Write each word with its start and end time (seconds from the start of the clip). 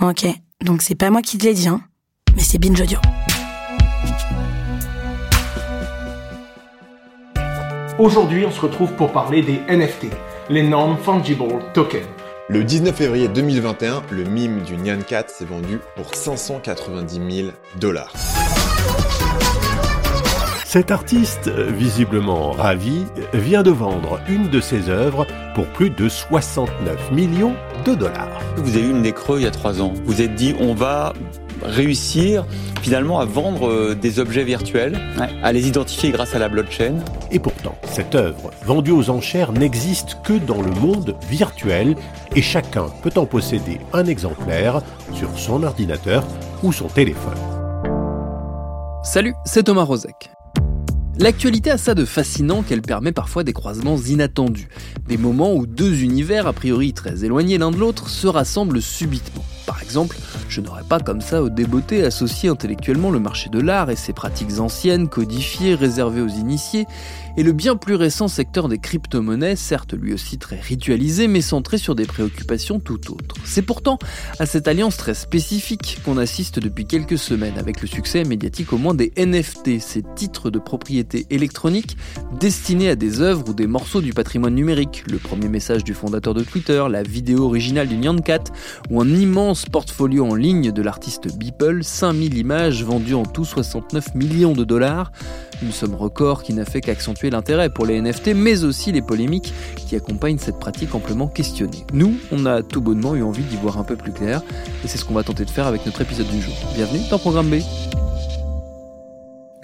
Ok, 0.00 0.26
donc 0.64 0.82
c'est 0.82 0.96
pas 0.96 1.10
moi 1.10 1.22
qui 1.22 1.38
te 1.38 1.44
l'ai 1.44 1.54
dit, 1.54 1.68
hein, 1.68 1.80
mais 2.34 2.42
c'est 2.42 2.58
Binge 2.58 2.80
Audio. 2.80 2.98
Aujourd'hui, 8.00 8.44
on 8.44 8.50
se 8.50 8.60
retrouve 8.60 8.92
pour 8.94 9.12
parler 9.12 9.42
des 9.42 9.60
NFT, 9.68 10.06
les 10.50 10.64
Non-Fungible 10.64 11.44
Tokens. 11.74 12.08
Le 12.48 12.64
19 12.64 12.94
février 12.94 13.28
2021, 13.28 14.02
le 14.10 14.24
mime 14.24 14.62
du 14.62 14.76
Nyan 14.76 15.00
Cat 15.06 15.26
s'est 15.28 15.44
vendu 15.44 15.78
pour 15.94 16.12
590 16.12 17.36
000 17.44 17.48
dollars. 17.78 18.12
Cet 20.64 20.90
artiste, 20.90 21.48
visiblement 21.48 22.50
ravi, 22.50 23.06
vient 23.32 23.62
de 23.62 23.70
vendre 23.70 24.18
une 24.28 24.48
de 24.50 24.60
ses 24.60 24.88
œuvres 24.88 25.24
pour 25.54 25.66
plus 25.66 25.90
de 25.90 26.08
69 26.08 27.12
millions 27.12 27.54
de 27.84 27.94
dollars. 27.94 28.40
Vous 28.56 28.76
avez 28.76 28.86
eu 28.86 28.90
une 28.90 29.02
des 29.02 29.12
creux 29.12 29.38
il 29.38 29.44
y 29.44 29.46
a 29.46 29.50
trois 29.50 29.80
ans. 29.80 29.94
Vous 30.04 30.20
êtes 30.20 30.34
dit, 30.34 30.54
on 30.60 30.74
va 30.74 31.12
réussir 31.62 32.44
finalement 32.82 33.20
à 33.20 33.24
vendre 33.24 33.68
euh, 33.68 33.94
des 33.94 34.18
objets 34.18 34.44
virtuels, 34.44 35.00
à 35.42 35.52
les 35.52 35.68
identifier 35.68 36.10
grâce 36.10 36.34
à 36.34 36.38
la 36.38 36.48
blockchain. 36.48 36.96
Et 37.30 37.38
pourtant, 37.38 37.76
cette 37.84 38.14
œuvre, 38.14 38.50
vendue 38.64 38.90
aux 38.90 39.10
enchères, 39.10 39.52
n'existe 39.52 40.18
que 40.22 40.34
dans 40.34 40.60
le 40.60 40.70
monde 40.70 41.16
virtuel 41.28 41.96
et 42.34 42.42
chacun 42.42 42.86
peut 43.02 43.12
en 43.16 43.26
posséder 43.26 43.80
un 43.92 44.04
exemplaire 44.04 44.82
sur 45.14 45.30
son 45.38 45.62
ordinateur 45.62 46.24
ou 46.62 46.72
son 46.72 46.88
téléphone. 46.88 47.38
Salut, 49.02 49.34
c'est 49.44 49.64
Thomas 49.64 49.84
Rozek. 49.84 50.30
L'actualité 51.18 51.70
a 51.70 51.78
ça 51.78 51.94
de 51.94 52.04
fascinant 52.04 52.62
qu'elle 52.62 52.82
permet 52.82 53.12
parfois 53.12 53.44
des 53.44 53.52
croisements 53.52 53.96
inattendus, 53.96 54.68
des 55.06 55.16
moments 55.16 55.54
où 55.54 55.64
deux 55.64 56.02
univers 56.02 56.48
a 56.48 56.52
priori 56.52 56.92
très 56.92 57.24
éloignés 57.24 57.56
l'un 57.56 57.70
de 57.70 57.76
l'autre 57.76 58.08
se 58.08 58.26
rassemblent 58.26 58.82
subitement. 58.82 59.44
Par 59.64 59.80
exemple, 59.80 60.16
je 60.48 60.60
n'aurais 60.60 60.84
pas 60.84 61.00
comme 61.00 61.20
ça 61.20 61.42
au 61.42 61.48
débeauté 61.48 62.04
associé 62.04 62.48
intellectuellement 62.48 63.10
le 63.10 63.20
marché 63.20 63.50
de 63.50 63.60
l'art 63.60 63.90
et 63.90 63.96
ses 63.96 64.12
pratiques 64.12 64.58
anciennes, 64.58 65.08
codifiées, 65.08 65.74
réservées 65.74 66.20
aux 66.20 66.28
initiés, 66.28 66.86
et 67.36 67.42
le 67.42 67.52
bien 67.52 67.76
plus 67.76 67.96
récent 67.96 68.28
secteur 68.28 68.68
des 68.68 68.78
crypto-monnaies, 68.78 69.56
certes 69.56 69.94
lui 69.94 70.14
aussi 70.14 70.38
très 70.38 70.60
ritualisé, 70.60 71.26
mais 71.26 71.40
centré 71.40 71.78
sur 71.78 71.94
des 71.94 72.06
préoccupations 72.06 72.78
tout 72.78 73.12
autres. 73.12 73.34
C'est 73.44 73.62
pourtant 73.62 73.98
à 74.38 74.46
cette 74.46 74.68
alliance 74.68 74.96
très 74.96 75.14
spécifique 75.14 75.98
qu'on 76.04 76.16
assiste 76.16 76.58
depuis 76.60 76.86
quelques 76.86 77.18
semaines, 77.18 77.58
avec 77.58 77.80
le 77.80 77.88
succès 77.88 78.24
médiatique 78.24 78.72
au 78.72 78.78
moins 78.78 78.94
des 78.94 79.12
NFT, 79.16 79.80
ces 79.80 80.02
titres 80.14 80.50
de 80.50 80.58
propriété 80.58 81.26
électronique 81.30 81.96
destinés 82.38 82.90
à 82.90 82.96
des 82.96 83.20
œuvres 83.20 83.48
ou 83.48 83.54
des 83.54 83.66
morceaux 83.66 84.00
du 84.00 84.12
patrimoine 84.12 84.54
numérique, 84.54 85.04
le 85.10 85.18
premier 85.18 85.48
message 85.48 85.82
du 85.82 85.94
fondateur 85.94 86.34
de 86.34 86.42
Twitter, 86.42 86.84
la 86.88 87.02
vidéo 87.02 87.44
originale 87.44 87.88
du 87.88 87.96
Nyan 87.96 88.18
Cat, 88.18 88.44
ou 88.90 89.00
un 89.00 89.08
immense 89.08 89.64
portfolio 89.66 90.26
en 90.26 90.33
ligne 90.34 90.72
de 90.72 90.82
l'artiste 90.82 91.36
Beeple, 91.36 91.82
5000 91.82 92.36
images 92.38 92.84
vendues 92.84 93.14
en 93.14 93.24
tout 93.24 93.44
69 93.44 94.14
millions 94.14 94.52
de 94.52 94.64
dollars, 94.64 95.12
une 95.62 95.72
somme 95.72 95.94
record 95.94 96.42
qui 96.42 96.52
n'a 96.52 96.64
fait 96.64 96.80
qu'accentuer 96.80 97.30
l'intérêt 97.30 97.70
pour 97.70 97.86
les 97.86 98.00
NFT, 98.00 98.34
mais 98.34 98.64
aussi 98.64 98.92
les 98.92 99.02
polémiques 99.02 99.52
qui 99.76 99.96
accompagnent 99.96 100.38
cette 100.38 100.58
pratique 100.58 100.94
amplement 100.94 101.28
questionnée. 101.28 101.84
Nous, 101.92 102.14
on 102.32 102.46
a 102.46 102.62
tout 102.62 102.80
bonnement 102.80 103.14
eu 103.14 103.22
envie 103.22 103.42
d'y 103.42 103.56
voir 103.56 103.78
un 103.78 103.84
peu 103.84 103.96
plus 103.96 104.12
clair, 104.12 104.42
et 104.84 104.88
c'est 104.88 104.98
ce 104.98 105.04
qu'on 105.04 105.14
va 105.14 105.22
tenter 105.22 105.44
de 105.44 105.50
faire 105.50 105.66
avec 105.66 105.86
notre 105.86 106.00
épisode 106.00 106.28
du 106.28 106.40
jour. 106.40 106.54
Bienvenue 106.74 107.00
dans 107.10 107.18
Programme 107.18 107.48
B. 107.48 107.56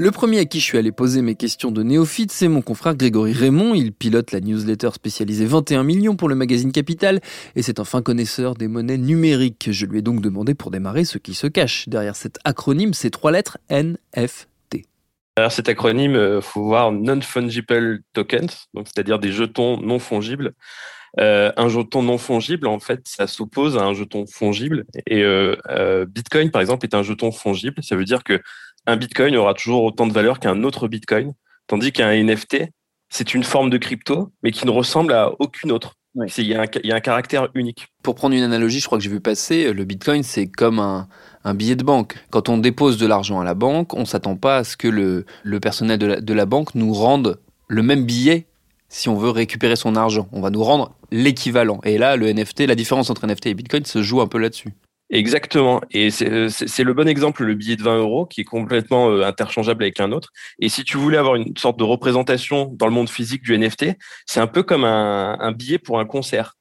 Le 0.00 0.11
premier 0.11 0.38
à 0.38 0.47
qui 0.47 0.61
je 0.61 0.65
suis 0.65 0.78
allé 0.78 0.93
poser 0.93 1.21
mes 1.21 1.34
questions 1.34 1.71
de 1.71 1.83
néophyte, 1.83 2.33
c'est 2.33 2.49
mon 2.49 2.62
confrère 2.62 2.94
Grégory 2.94 3.34
Raymond. 3.34 3.75
Il 3.75 3.93
pilote 3.93 4.33
la 4.33 4.41
newsletter 4.41 4.88
spécialisée 4.94 5.44
21 5.44 5.83
millions 5.84 6.16
pour 6.16 6.31
le 6.31 6.34
magazine 6.34 6.72
Capital 6.72 7.21
et 7.55 7.61
c'est 7.61 7.81
un 7.81 7.84
fin 7.84 8.00
connaisseur 8.00 8.55
des 8.55 8.66
monnaies 8.66 8.97
numériques. 8.97 9.69
Je 9.71 9.84
lui 9.84 9.99
ai 9.99 10.03
donc 10.03 10.22
demandé 10.22 10.55
pour 10.55 10.71
démarrer 10.71 11.05
ce 11.05 11.19
qui 11.19 11.34
se 11.34 11.47
cache 11.47 11.87
derrière 11.87 12.16
cet 12.16 12.38
acronyme, 12.44 12.94
ces 12.94 13.11
trois 13.11 13.31
lettres 13.31 13.59
NF. 13.69 14.49
Alors 15.37 15.53
cet 15.53 15.69
acronyme, 15.69 16.12
il 16.12 16.17
euh, 16.17 16.41
faut 16.41 16.65
voir 16.65 16.93
non-fungible 16.93 18.00
tokens, 18.15 18.69
c'est-à-dire 18.75 19.19
des 19.19 19.32
jetons 19.32 19.82
non 19.82 19.99
fongibles. 19.99 20.55
Euh, 21.19 21.53
un 21.56 21.69
jeton 21.69 22.03
non 22.03 22.19
fongible, 22.19 22.67
en 22.69 22.78
fait, 22.78 23.00
ça 23.05 23.27
s'oppose 23.27 23.77
à 23.77 23.82
un 23.82 23.94
jeton 23.94 24.27
fongible. 24.27 24.84
Et 25.06 25.22
euh, 25.25 26.06
Bitcoin, 26.09 26.50
par 26.50 26.61
exemple, 26.61 26.87
est 26.87 26.94
un 26.94 27.03
jeton 27.03 27.32
fongible. 27.32 27.82
Ça 27.82 27.97
veut 27.97 28.05
dire 28.05 28.22
que 28.22 28.41
un 28.87 28.97
Bitcoin 28.97 29.37
aura 29.37 29.55
toujours 29.55 29.85
autant 29.85 30.07
de 30.07 30.13
valeur 30.13 30.41
qu'un 30.41 30.63
autre 30.63 30.89
Bitcoin, 30.89 31.33
tandis 31.67 31.93
qu'un 31.93 32.13
NFT, 32.13 32.65
c'est 33.09 33.35
une 33.35 33.45
forme 33.45 33.71
de 33.71 33.79
crypto, 33.79 34.33
mais 34.43 34.53
qui 34.53 34.67
ne 34.67 34.71
ressemble 34.71 35.13
à 35.13 35.33
aucune 35.39 35.73
autre. 35.73 35.95
Il, 36.39 36.47
y 36.47 36.55
a 36.55 36.61
un, 36.63 37.01
caractère 37.01 37.49
unique. 37.55 37.87
Pour 38.03 38.17
prendre 38.17 38.35
une 38.35 38.43
analogie, 38.43 38.81
je 38.81 38.87
crois 38.87 38.99
que 38.99 39.05
j'ai 39.05 39.11
vu 39.11 39.21
passer, 39.21 39.73
le 39.73 39.85
Bitcoin, 39.85 40.25
c'est 40.25 40.49
comme 40.49 40.81
un, 40.81 41.55
billet 41.55 41.77
de 41.77 41.85
banque. 41.85 42.17
Quand 42.31 42.49
on 42.49 42.59
dépose 42.59 42.99
de 42.99 43.07
l'argent 43.07 43.41
à 43.41 43.45
la 43.45 43.55
banque, 43.55 43.95
on 43.95 44.01
ne 44.01 44.05
s'attend 44.05 44.37
pas 44.37 44.59
à 44.59 44.65
ce 44.65 44.77
que 44.77 44.89
le, 44.89 45.25
personnel 45.61 45.99
de 45.99 46.35
la, 46.35 46.47
banque 46.47 46.75
nous 46.75 46.93
rende 46.93 47.39
le 47.69 47.83
même 47.83 48.05
billet 48.05 48.47
si 48.89 49.09
on 49.09 49.15
veut 49.15 49.31
récupérer 49.31 49.77
son 49.77 49.95
argent. 49.95 50.29
On 50.33 50.41
va 50.41 50.51
nous 50.51 50.65
rendre 50.65 50.97
l'équivalent. 51.12 51.81
Et 51.85 51.97
là, 51.97 52.17
le 52.17 52.33
NFT, 52.33 52.67
la 52.67 52.75
différence 52.75 53.09
entre 53.09 53.25
NFT 53.25 53.47
et 53.47 53.55
Bitcoin 53.55 53.85
se 53.85 54.03
joue 54.03 54.21
un 54.21 54.27
peu 54.27 54.39
là-dessus. 54.39 54.75
Exactement. 55.10 55.81
Et 55.91 56.10
c'est 56.10 56.28
le 56.28 56.93
bon 56.94 57.09
exemple, 57.09 57.43
le 57.43 57.54
billet 57.54 57.76
de 57.76 57.82
20 57.82 57.98
euros, 57.98 58.26
qui 58.26 58.43
est 58.43 58.44
complètement 58.44 59.10
euh, 59.10 59.25
interchangeable 59.25 59.82
avec 59.82 59.98
un 59.98 60.12
autre. 60.12 60.31
Et 60.60 60.69
si 60.69 60.84
tu 60.84 60.97
voulais 60.97 61.19
avoir 61.19 61.34
une 61.34 61.56
sorte 61.56 61.78
de 61.78 61.84
représentation 61.84 62.66
dans 62.72 62.87
le 62.87 62.93
monde 62.93 63.10
physique 63.10 63.43
du 63.43 63.59
NFT, 63.59 63.97
c'est 64.26 64.41
un 64.41 64.47
peu 64.47 64.62
comme 64.62 64.84
un, 64.84 65.53
billet 65.53 65.78
pour 65.78 65.99
un 65.99 66.04
concert. 66.04 66.56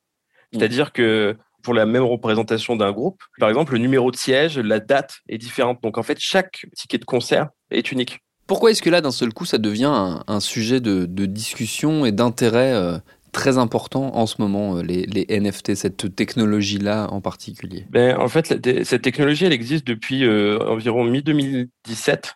Mmh. 0.51 0.57
C'est-à-dire 0.57 0.91
que 0.91 1.38
pour 1.61 1.75
la 1.75 1.85
même 1.85 2.03
représentation 2.03 2.75
d'un 2.75 2.91
groupe, 2.91 3.21
par 3.39 3.49
exemple, 3.49 3.73
le 3.73 3.79
numéro 3.79 4.09
de 4.09 4.15
siège, 4.15 4.57
la 4.57 4.79
date 4.79 5.19
est 5.27 5.38
différente. 5.38 5.83
Donc 5.83 5.99
en 5.99 6.03
fait, 6.03 6.17
chaque 6.19 6.65
ticket 6.75 6.97
de 6.97 7.05
concert 7.05 7.49
est 7.69 7.91
unique. 7.91 8.19
Pourquoi 8.47 8.71
est-ce 8.71 8.81
que 8.81 8.89
là, 8.89 8.99
d'un 8.99 9.11
seul 9.11 9.31
coup, 9.31 9.45
ça 9.45 9.59
devient 9.59 10.21
un, 10.25 10.39
sujet 10.39 10.79
de, 10.79 11.05
discussion 11.05 12.03
et 12.07 12.11
d'intérêt 12.11 12.73
euh, 12.73 12.97
très 13.31 13.57
important 13.57 14.16
en 14.16 14.25
ce 14.25 14.35
moment, 14.40 14.78
euh, 14.78 14.81
les, 14.81 15.25
NFT, 15.29 15.75
cette 15.75 16.16
technologie-là 16.16 17.07
en 17.12 17.22
particulier. 17.22 17.85
Ben, 17.90 18.17
En 18.17 18.28
fait, 18.28 18.47
cette 18.84 19.01
technologie, 19.01 19.45
elle 19.45 19.53
existe 19.53 19.85
depuis 19.85 20.23
euh, 20.23 20.59
environ 20.67 21.03
mi-2017. 21.03 22.34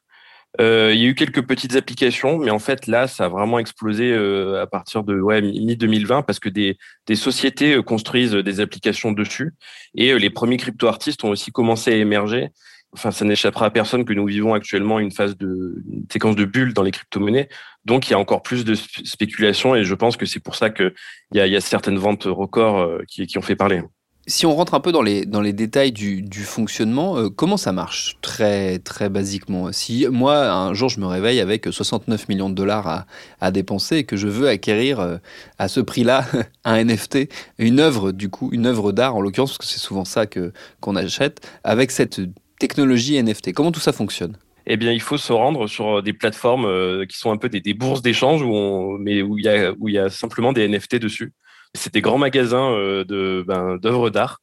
Euh, 0.62 0.92
il 0.94 1.02
y 1.02 1.06
a 1.06 1.10
eu 1.10 1.16
quelques 1.16 1.42
petites 1.42 1.76
applications, 1.76 2.38
mais 2.38 2.52
en 2.52 2.60
fait, 2.60 2.86
là, 2.86 3.08
ça 3.08 3.26
a 3.26 3.28
vraiment 3.28 3.58
explosé 3.58 4.14
à 4.14 4.68
partir 4.68 5.04
de 5.04 5.20
ouais, 5.20 5.42
mi-2020 5.42 6.24
parce 6.24 6.40
que 6.40 6.50
des, 6.50 6.78
des, 7.08 7.16
sociétés 7.16 7.82
construisent 7.84 8.34
des 8.34 8.60
applications 8.60 9.12
dessus. 9.12 9.54
Et 9.96 10.18
les 10.18 10.30
premiers 10.30 10.58
crypto-artistes 10.58 11.24
ont 11.24 11.30
aussi 11.30 11.52
commencé 11.52 11.92
à 11.92 11.96
émerger 11.96 12.50
enfin, 12.94 13.12
ça 13.12 13.26
n'échappera 13.26 13.68
à 13.68 13.70
personne 13.70 14.06
que 14.06 14.14
nous 14.14 14.26
vivons 14.26 14.54
actuellement 14.54 15.00
une 15.00 15.12
phase 15.12 15.38
de 15.38 15.84
séquence 16.12 16.36
de 16.36 16.46
bulles 16.46 16.74
dans 16.74 16.84
les 16.84 16.92
crypto-monnaies. 16.92 17.50
Donc, 17.86 18.08
il 18.08 18.12
y 18.12 18.14
a 18.14 18.20
encore 18.20 18.44
plus 18.44 18.64
de 18.66 18.76
spéculation 18.76 19.76
et 19.76 19.84
je 19.84 19.96
pense 19.96 20.18
que 20.18 20.26
c'est 20.26 20.40
pour 20.40 20.56
ça 20.56 20.70
qu'il 20.70 20.94
y 21.34 21.40
a, 21.40 21.48
y 21.48 21.56
a 21.56 21.62
certaines 21.62 21.98
ventes 21.98 22.26
records 22.26 22.80
euh, 22.80 23.00
qui, 23.08 23.38
ont 23.38 23.42
fait 23.42 23.56
parler. 23.56 23.82
Si 24.26 24.46
on 24.46 24.56
rentre 24.56 24.74
un 24.74 24.80
peu 24.80 24.94
dans 24.94 25.02
les, 25.02 25.26
dans 25.26 25.42
les 25.42 25.52
détails 25.52 25.92
du, 25.92 26.22
du 26.22 26.44
fonctionnement, 26.44 27.18
euh, 27.18 27.30
comment 27.30 27.58
ça 27.58 27.74
marche 27.74 28.16
très, 28.22 28.80
très 28.80 29.10
basiquement? 29.10 29.74
Si 29.74 30.08
moi, 30.10 30.50
un 30.50 30.74
jour, 30.74 30.88
je 30.88 31.02
me 31.02 31.08
réveille 31.08 31.42
avec 31.42 31.68
69 31.70 32.30
millions 32.30 32.50
de 32.50 32.56
dollars 32.56 32.88
à, 32.88 33.06
à 33.42 33.52
dépenser 33.52 33.98
et 33.98 34.04
que 34.06 34.16
je 34.16 34.30
veux 34.30 34.48
acquérir 34.48 35.02
euh, 35.02 35.18
à 35.58 35.68
ce 35.68 35.82
prix-là 35.82 36.26
un 36.64 36.82
NFT, 36.86 37.28
une 37.58 37.82
œuvre, 37.82 38.14
du 38.14 38.30
coup, 38.30 38.50
une 38.54 38.66
œuvre 38.66 38.94
d'art 38.94 39.18
en 39.18 39.22
l'occurrence, 39.22 39.52
parce 39.52 39.58
que 39.58 39.66
c'est 39.66 39.86
souvent 39.86 40.06
ça 40.06 40.26
que 40.26 40.54
qu'on 40.80 40.96
achète, 40.96 41.46
avec 41.66 41.92
cette 41.92 42.22
technologie 42.64 43.22
NFT 43.22 43.52
Comment 43.52 43.74
tout 43.74 43.82
ça 43.82 43.92
fonctionne? 43.92 44.38
Eh 44.66 44.78
bien, 44.78 44.94
il 44.94 45.02
faut 45.02 45.18
se 45.18 45.34
rendre 45.34 45.68
sur 45.68 46.02
des 46.02 46.14
plateformes 46.14 46.64
euh, 46.64 47.06
qui 47.06 47.18
sont 47.18 47.30
un 47.30 47.36
peu 47.36 47.50
des, 47.50 47.74
bourses 47.74 48.02
d'échange, 48.02 48.42
où 48.42 48.98
mais 49.00 49.22
où 49.22 49.38
il 49.38 49.44
y 49.44 49.50
a 49.50 49.74
où 49.78 49.90
il 49.90 49.96
y 49.96 50.00
a 50.00 50.10
simplement 50.10 50.54
des 50.54 50.66
NFT 50.70 50.96
dessus. 50.96 51.34
C'est 51.74 51.94
des 51.94 52.00
grands 52.00 52.18
magasins 52.18 52.72
euh, 52.72 53.04
de 53.04 53.44
ben, 53.46 53.76
d'œuvres 53.76 54.10
d'art, 54.10 54.40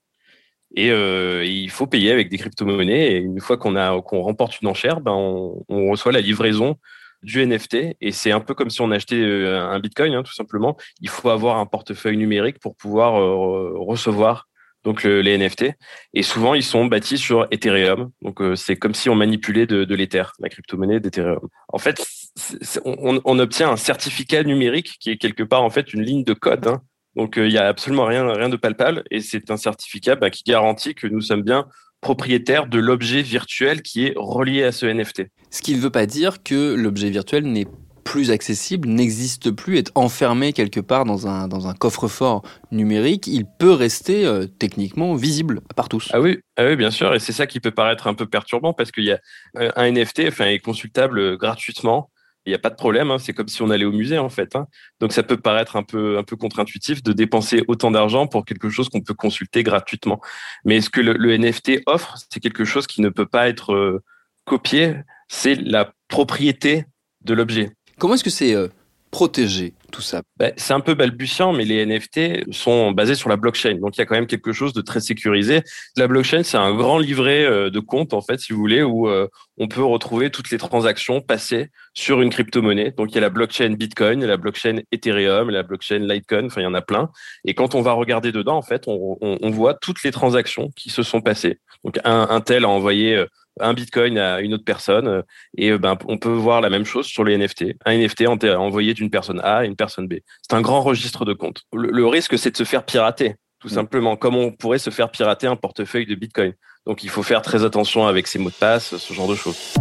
euh, 0.78 1.42
et, 1.42 1.48
il 1.48 1.70
faut 1.70 1.86
payer 1.86 2.12
avec 2.12 2.28
des 2.28 2.36
crypto-monnaies. 2.36 3.12
Et 3.12 3.16
une 3.16 3.40
fois 3.40 3.56
qu'on 3.56 3.74
a 3.74 3.98
qu'on 4.02 4.20
remporte 4.20 4.60
une 4.60 4.68
enchère, 4.68 5.00
ben 5.00 5.12
on, 5.12 5.90
reçoit 5.90 6.12
la 6.12 6.20
livraison 6.20 6.76
du 7.22 7.46
NFT 7.46 7.96
et 8.02 8.12
c'est 8.12 8.32
un 8.32 8.40
peu 8.40 8.52
comme 8.54 8.70
si 8.70 8.82
on 8.82 8.90
achetait 8.90 9.22
un 9.24 9.78
Bitcoin, 9.80 10.14
hein, 10.14 10.22
tout 10.22 10.34
simplement. 10.34 10.76
Il 11.00 11.08
faut 11.08 11.30
avoir 11.30 11.56
un 11.56 11.66
portefeuille 11.66 12.18
numérique 12.18 12.58
pour 12.58 12.76
pouvoir 12.76 13.14
recevoir 13.14 14.49
donc 14.84 15.04
les 15.04 15.36
NFT. 15.36 15.72
Et 16.14 16.22
souvent, 16.22 16.54
ils 16.54 16.62
sont 16.62 16.86
bâtis 16.86 17.18
sur 17.18 17.46
Ethereum. 17.50 18.10
Donc 18.22 18.40
c'est 18.54 18.76
comme 18.76 18.94
si 18.94 19.10
on 19.10 19.14
manipulait 19.14 19.66
de, 19.66 19.84
de 19.84 19.94
l'Ether, 19.94 20.24
la 20.38 20.48
crypto-monnaie 20.48 21.00
d'Ethereum. 21.00 21.48
En 21.68 21.78
fait, 21.78 22.02
on, 22.84 23.38
obtient 23.38 23.70
un 23.70 23.76
certificat 23.76 24.42
numérique 24.42 24.96
qui 25.00 25.10
est 25.10 25.16
quelque 25.16 25.42
part 25.42 25.62
en 25.62 25.70
fait 25.70 25.92
une 25.92 26.02
ligne 26.02 26.24
de 26.24 26.32
code. 26.32 26.66
Hein. 26.66 26.82
Donc 27.16 27.34
il 27.36 27.48
n'y 27.48 27.58
a 27.58 27.66
absolument 27.66 28.04
rien, 28.04 28.48
de 28.48 28.56
palpable 28.56 29.02
et 29.10 29.20
c'est 29.20 29.50
un 29.50 29.56
certificat 29.56 30.16
bah, 30.16 30.30
qui 30.30 30.44
garantit 30.44 30.94
que 30.94 31.06
nous 31.06 31.20
sommes 31.20 31.42
bien 31.42 31.66
propriétaires 32.00 32.66
de 32.66 32.78
l'objet 32.78 33.22
virtuel 33.22 33.82
qui 33.82 34.06
est 34.06 34.14
relié 34.16 34.64
à 34.64 34.72
ce 34.72 34.86
NFT. 34.86 35.24
Ce 35.50 35.62
qui 35.62 35.74
ne 35.74 35.80
veut 35.80 35.90
pas 35.90 36.06
dire 36.06 36.42
que 36.42 36.74
l'objet 36.74 37.10
virtuel 37.10 37.44
n'est 37.44 37.66
plus 38.04 38.30
accessible, 38.30 38.88
n'existe 38.88 39.50
plus, 39.50 39.78
est 39.78 39.90
enfermé 39.94 40.52
quelque 40.52 40.80
part 40.80 41.04
dans 41.04 41.26
un, 41.26 41.48
dans 41.48 41.68
un 41.68 41.74
coffre-fort 41.74 42.42
numérique, 42.70 43.26
il 43.26 43.44
peut 43.58 43.72
rester 43.72 44.26
euh, 44.26 44.46
techniquement 44.46 45.14
visible 45.14 45.60
par 45.76 45.88
tous. 45.88 46.08
Ah 46.12 46.20
oui, 46.20 46.40
ah 46.56 46.66
oui, 46.66 46.76
bien 46.76 46.90
sûr, 46.90 47.14
et 47.14 47.18
c'est 47.18 47.32
ça 47.32 47.46
qui 47.46 47.60
peut 47.60 47.70
paraître 47.70 48.06
un 48.06 48.14
peu 48.14 48.26
perturbant 48.26 48.72
parce 48.72 48.90
qu'il 48.90 49.04
y 49.04 49.12
a 49.12 49.18
euh, 49.58 49.70
un 49.76 49.90
NFT, 49.90 50.22
enfin, 50.28 50.46
est 50.46 50.58
consultable 50.58 51.36
gratuitement. 51.36 52.10
Il 52.46 52.50
n'y 52.50 52.54
a 52.54 52.58
pas 52.58 52.70
de 52.70 52.74
problème, 52.74 53.10
hein, 53.10 53.18
c'est 53.18 53.34
comme 53.34 53.48
si 53.48 53.60
on 53.60 53.68
allait 53.68 53.84
au 53.84 53.92
musée 53.92 54.18
en 54.18 54.30
fait. 54.30 54.56
Hein. 54.56 54.66
Donc 54.98 55.12
ça 55.12 55.22
peut 55.22 55.36
paraître 55.36 55.76
un 55.76 55.82
peu 55.82 56.16
un 56.16 56.22
peu 56.22 56.36
contre-intuitif 56.36 57.02
de 57.02 57.12
dépenser 57.12 57.62
autant 57.68 57.90
d'argent 57.90 58.26
pour 58.26 58.46
quelque 58.46 58.70
chose 58.70 58.88
qu'on 58.88 59.02
peut 59.02 59.14
consulter 59.14 59.62
gratuitement. 59.62 60.20
Mais 60.64 60.80
ce 60.80 60.88
que 60.88 61.02
le, 61.02 61.36
NFT 61.36 61.82
offre, 61.86 62.14
c'est 62.30 62.40
quelque 62.40 62.64
chose 62.64 62.86
qui 62.86 63.02
ne 63.02 63.10
peut 63.10 63.26
pas 63.26 63.48
être 63.48 63.74
euh, 63.74 64.02
copié, 64.46 64.96
c'est 65.28 65.54
la 65.54 65.92
propriété 66.08 66.86
de 67.22 67.34
l'objet. 67.34 67.70
Comment 68.00 68.14
est-ce 68.14 68.24
que 68.24 68.30
c'est 68.30 68.54
euh, 68.54 68.68
protégé 69.10 69.74
tout 69.92 70.00
ça? 70.00 70.22
Ben, 70.38 70.54
C'est 70.56 70.72
un 70.72 70.80
peu 70.80 70.94
balbutiant, 70.94 71.52
mais 71.52 71.66
les 71.66 71.84
NFT 71.84 72.50
sont 72.50 72.92
basés 72.92 73.14
sur 73.14 73.28
la 73.28 73.36
blockchain. 73.36 73.74
Donc, 73.74 73.98
il 73.98 74.00
y 74.00 74.02
a 74.02 74.06
quand 74.06 74.14
même 74.14 74.26
quelque 74.26 74.54
chose 74.54 74.72
de 74.72 74.80
très 74.80 75.00
sécurisé. 75.00 75.60
La 75.98 76.08
blockchain, 76.08 76.42
c'est 76.42 76.56
un 76.56 76.74
grand 76.74 76.98
livret 76.98 77.44
euh, 77.44 77.68
de 77.68 77.78
compte, 77.78 78.14
en 78.14 78.22
fait, 78.22 78.40
si 78.40 78.54
vous 78.54 78.58
voulez, 78.58 78.82
où 78.82 79.06
euh, 79.06 79.28
on 79.58 79.68
peut 79.68 79.84
retrouver 79.84 80.30
toutes 80.30 80.50
les 80.50 80.56
transactions 80.56 81.20
passées 81.20 81.68
sur 81.92 82.22
une 82.22 82.30
crypto-monnaie. 82.30 82.92
Donc, 82.92 83.10
il 83.10 83.16
y 83.16 83.18
a 83.18 83.20
la 83.20 83.28
blockchain 83.28 83.74
Bitcoin, 83.74 84.24
la 84.24 84.38
blockchain 84.38 84.78
Ethereum, 84.92 85.50
la 85.50 85.62
blockchain 85.62 85.98
Litecoin, 85.98 86.46
enfin, 86.46 86.62
il 86.62 86.64
y 86.64 86.68
en 86.68 86.72
a 86.72 86.80
plein. 86.80 87.10
Et 87.44 87.52
quand 87.52 87.74
on 87.74 87.82
va 87.82 87.92
regarder 87.92 88.32
dedans, 88.32 88.56
en 88.56 88.62
fait, 88.62 88.84
on, 88.86 89.50
voit 89.50 89.74
toutes 89.74 90.02
les 90.04 90.10
transactions 90.10 90.70
qui 90.74 90.88
se 90.88 91.02
sont 91.02 91.20
passées. 91.20 91.58
Donc, 91.84 91.98
un, 92.04 92.28
un 92.30 92.40
tel 92.40 92.64
a 92.64 92.68
envoyé 92.70 93.26
un 93.60 93.74
bitcoin 93.74 94.18
à 94.18 94.40
une 94.40 94.54
autre 94.54 94.64
personne 94.64 95.08
euh, 95.08 95.22
et 95.56 95.70
euh, 95.70 95.78
ben, 95.78 95.96
on 96.06 96.18
peut 96.18 96.28
voir 96.28 96.60
la 96.60 96.70
même 96.70 96.84
chose 96.84 97.06
sur 97.06 97.24
les 97.24 97.36
NFT. 97.36 97.76
Un 97.84 97.98
NFT 97.98 98.26
envoyé 98.26 98.94
d'une 98.94 99.10
personne 99.10 99.40
A 99.40 99.58
à 99.58 99.64
une 99.64 99.76
personne 99.76 100.08
B. 100.08 100.14
C'est 100.42 100.56
un 100.56 100.60
grand 100.60 100.82
registre 100.82 101.24
de 101.24 101.32
comptes. 101.32 101.62
Le, 101.72 102.06
risque, 102.06 102.38
c'est 102.38 102.50
de 102.50 102.56
se 102.56 102.64
faire 102.64 102.84
pirater, 102.84 103.34
tout 103.60 103.68
mm. 103.68 103.72
simplement, 103.72 104.16
comme 104.16 104.36
on 104.36 104.52
pourrait 104.52 104.78
se 104.78 104.90
faire 104.90 105.10
pirater 105.10 105.46
un 105.46 105.56
portefeuille 105.56 106.06
de 106.06 106.14
bitcoin. 106.14 106.52
Donc 106.86 107.04
il 107.04 107.10
faut 107.10 107.22
faire 107.22 107.42
très 107.42 107.64
attention 107.64 108.06
avec 108.06 108.26
ses 108.26 108.38
mots 108.38 108.50
de 108.50 108.54
passe, 108.54 108.96
ce 108.96 109.12
genre 109.12 109.28
de 109.28 109.34
choses. 109.34 109.74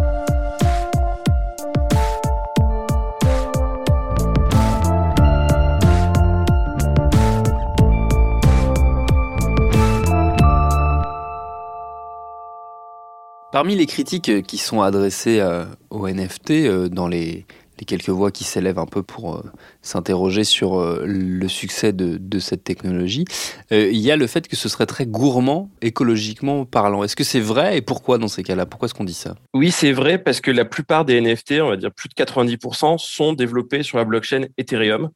Parmi 13.52 13.74
les 13.74 13.86
critiques 13.86 14.28
euh, 14.28 14.42
qui 14.42 14.58
sont 14.58 14.80
adressées 14.80 15.40
euh, 15.40 15.64
aux 15.90 16.08
NFT, 16.08 16.50
euh, 16.50 16.88
dans 16.88 17.08
les, 17.08 17.46
quelques 17.84 18.10
voix 18.10 18.30
qui 18.30 18.44
s'élèvent 18.44 18.78
un 18.78 18.86
peu 18.86 19.02
pour 19.02 19.42
s'interroger 19.82 20.44
sur 20.44 20.78
le 21.02 21.48
succès 21.48 21.94
de, 21.94 22.38
cette 22.38 22.62
technologie, 22.62 23.24
il 23.70 23.96
y 23.96 24.10
a 24.10 24.16
le 24.16 24.26
fait 24.26 24.46
que 24.46 24.54
ce 24.54 24.68
serait 24.68 24.84
très 24.84 25.06
gourmand 25.06 25.70
écologiquement 25.80 26.66
parlant. 26.66 27.02
Est-ce 27.04 27.16
que 27.16 27.24
c'est 27.24 27.40
vrai 27.40 27.78
et 27.78 27.80
pourquoi 27.80 28.18
dans 28.18 28.28
ces 28.28 28.42
cas-là? 28.42 28.66
Pourquoi 28.66 28.84
est-ce 28.84 28.92
qu'on 28.92 29.04
dit 29.04 29.14
ça? 29.14 29.34
Oui, 29.54 29.70
c'est 29.70 29.92
vrai 29.92 30.18
parce 30.18 30.42
que 30.42 30.50
la 30.50 30.66
plupart 30.66 31.06
des 31.06 31.18
NFT, 31.22 31.54
on 31.62 31.70
va 31.70 31.78
dire 31.78 31.90
plus 31.90 32.10
de 32.10 32.14
90%, 32.22 32.98
sont 32.98 33.32
développés 33.32 33.82
sur 33.82 33.96
la 33.96 34.04
blockchain 34.04 34.44
Ethereum 34.58 35.08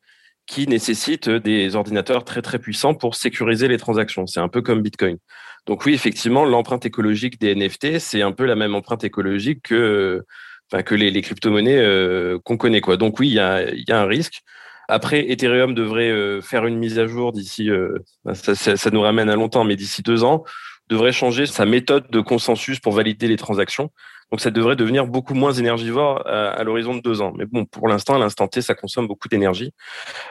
qui 0.47 0.67
nécessite 0.67 1.29
des 1.29 1.75
ordinateurs 1.75 2.25
très 2.25 2.43
très 2.43 2.59
puissants 2.59 2.95
pour 2.95 3.15
sécuriser 3.15 3.69
les 3.69 3.79
transactions. 3.79 4.27
C'est 4.27 4.41
un 4.41 4.49
peu 4.49 4.63
comme 4.63 4.83
Bitcoin. 4.83 5.19
Donc 5.67 5.87
oui, 5.87 5.95
effectivement, 5.95 6.45
l'empreinte 6.45 6.85
écologique 6.85 7.41
des 7.41 7.55
NFT, 7.55 7.99
c'est 7.99 8.23
un 8.23 8.33
peu 8.33 8.45
la 8.45 8.55
même 8.55 8.75
empreinte 8.75 9.05
écologique 9.05 9.63
que, 9.63 10.25
enfin, 10.71 10.83
que 10.83 10.95
les, 10.95 11.23
crypto-monnaies 11.23 11.79
euh, 11.79 12.39
qu'on 12.45 12.57
connaît. 12.59 12.83
Quoi. 12.83 12.97
Donc 12.97 13.19
oui, 13.19 13.29
il 13.29 13.35
y 13.35 13.39
a, 13.41 13.65
un 13.89 14.07
risque. 14.07 14.43
Après, 14.89 15.31
Ethereum 15.31 15.75
devrait 15.75 16.11
euh, 16.11 16.43
faire 16.43 16.67
une 16.67 16.77
mise 16.77 16.99
à 16.99 17.07
jour 17.07 17.33
d'ici, 17.33 17.71
euh, 17.71 17.99
ça, 18.35 18.55
ça, 18.55 18.91
nous 18.91 19.01
ramène 19.01 19.31
à 19.31 19.37
longtemps, 19.37 19.65
mais 19.65 19.77
d'ici 19.77 20.03
deux 20.03 20.25
ans, 20.25 20.45
devrait 20.89 21.13
changer 21.13 21.47
sa 21.47 21.65
méthode 21.65 22.11
de 22.11 22.21
consensus 22.21 22.81
pour 22.81 22.93
valider 22.93 23.29
les 23.29 23.37
transactions. 23.37 23.91
Donc 24.31 24.41
ça 24.41 24.51
devrait 24.51 24.77
devenir 24.77 25.07
beaucoup 25.07 25.35
moins 25.35 25.53
énergivore 25.53 26.27
à, 26.27 26.51
à 26.51 26.65
l'horizon 26.65 26.95
de 26.95 27.01
deux 27.01 27.21
ans. 27.21 27.33
Mais 27.37 27.47
bon, 27.47 27.65
pour 27.67 27.89
l'instant, 27.89 28.15
à 28.15 28.19
l'instant 28.19 28.49
T, 28.49 28.63
ça 28.63 28.75
consomme 28.75 29.07
beaucoup 29.07 29.29
d'énergie. 29.29 29.73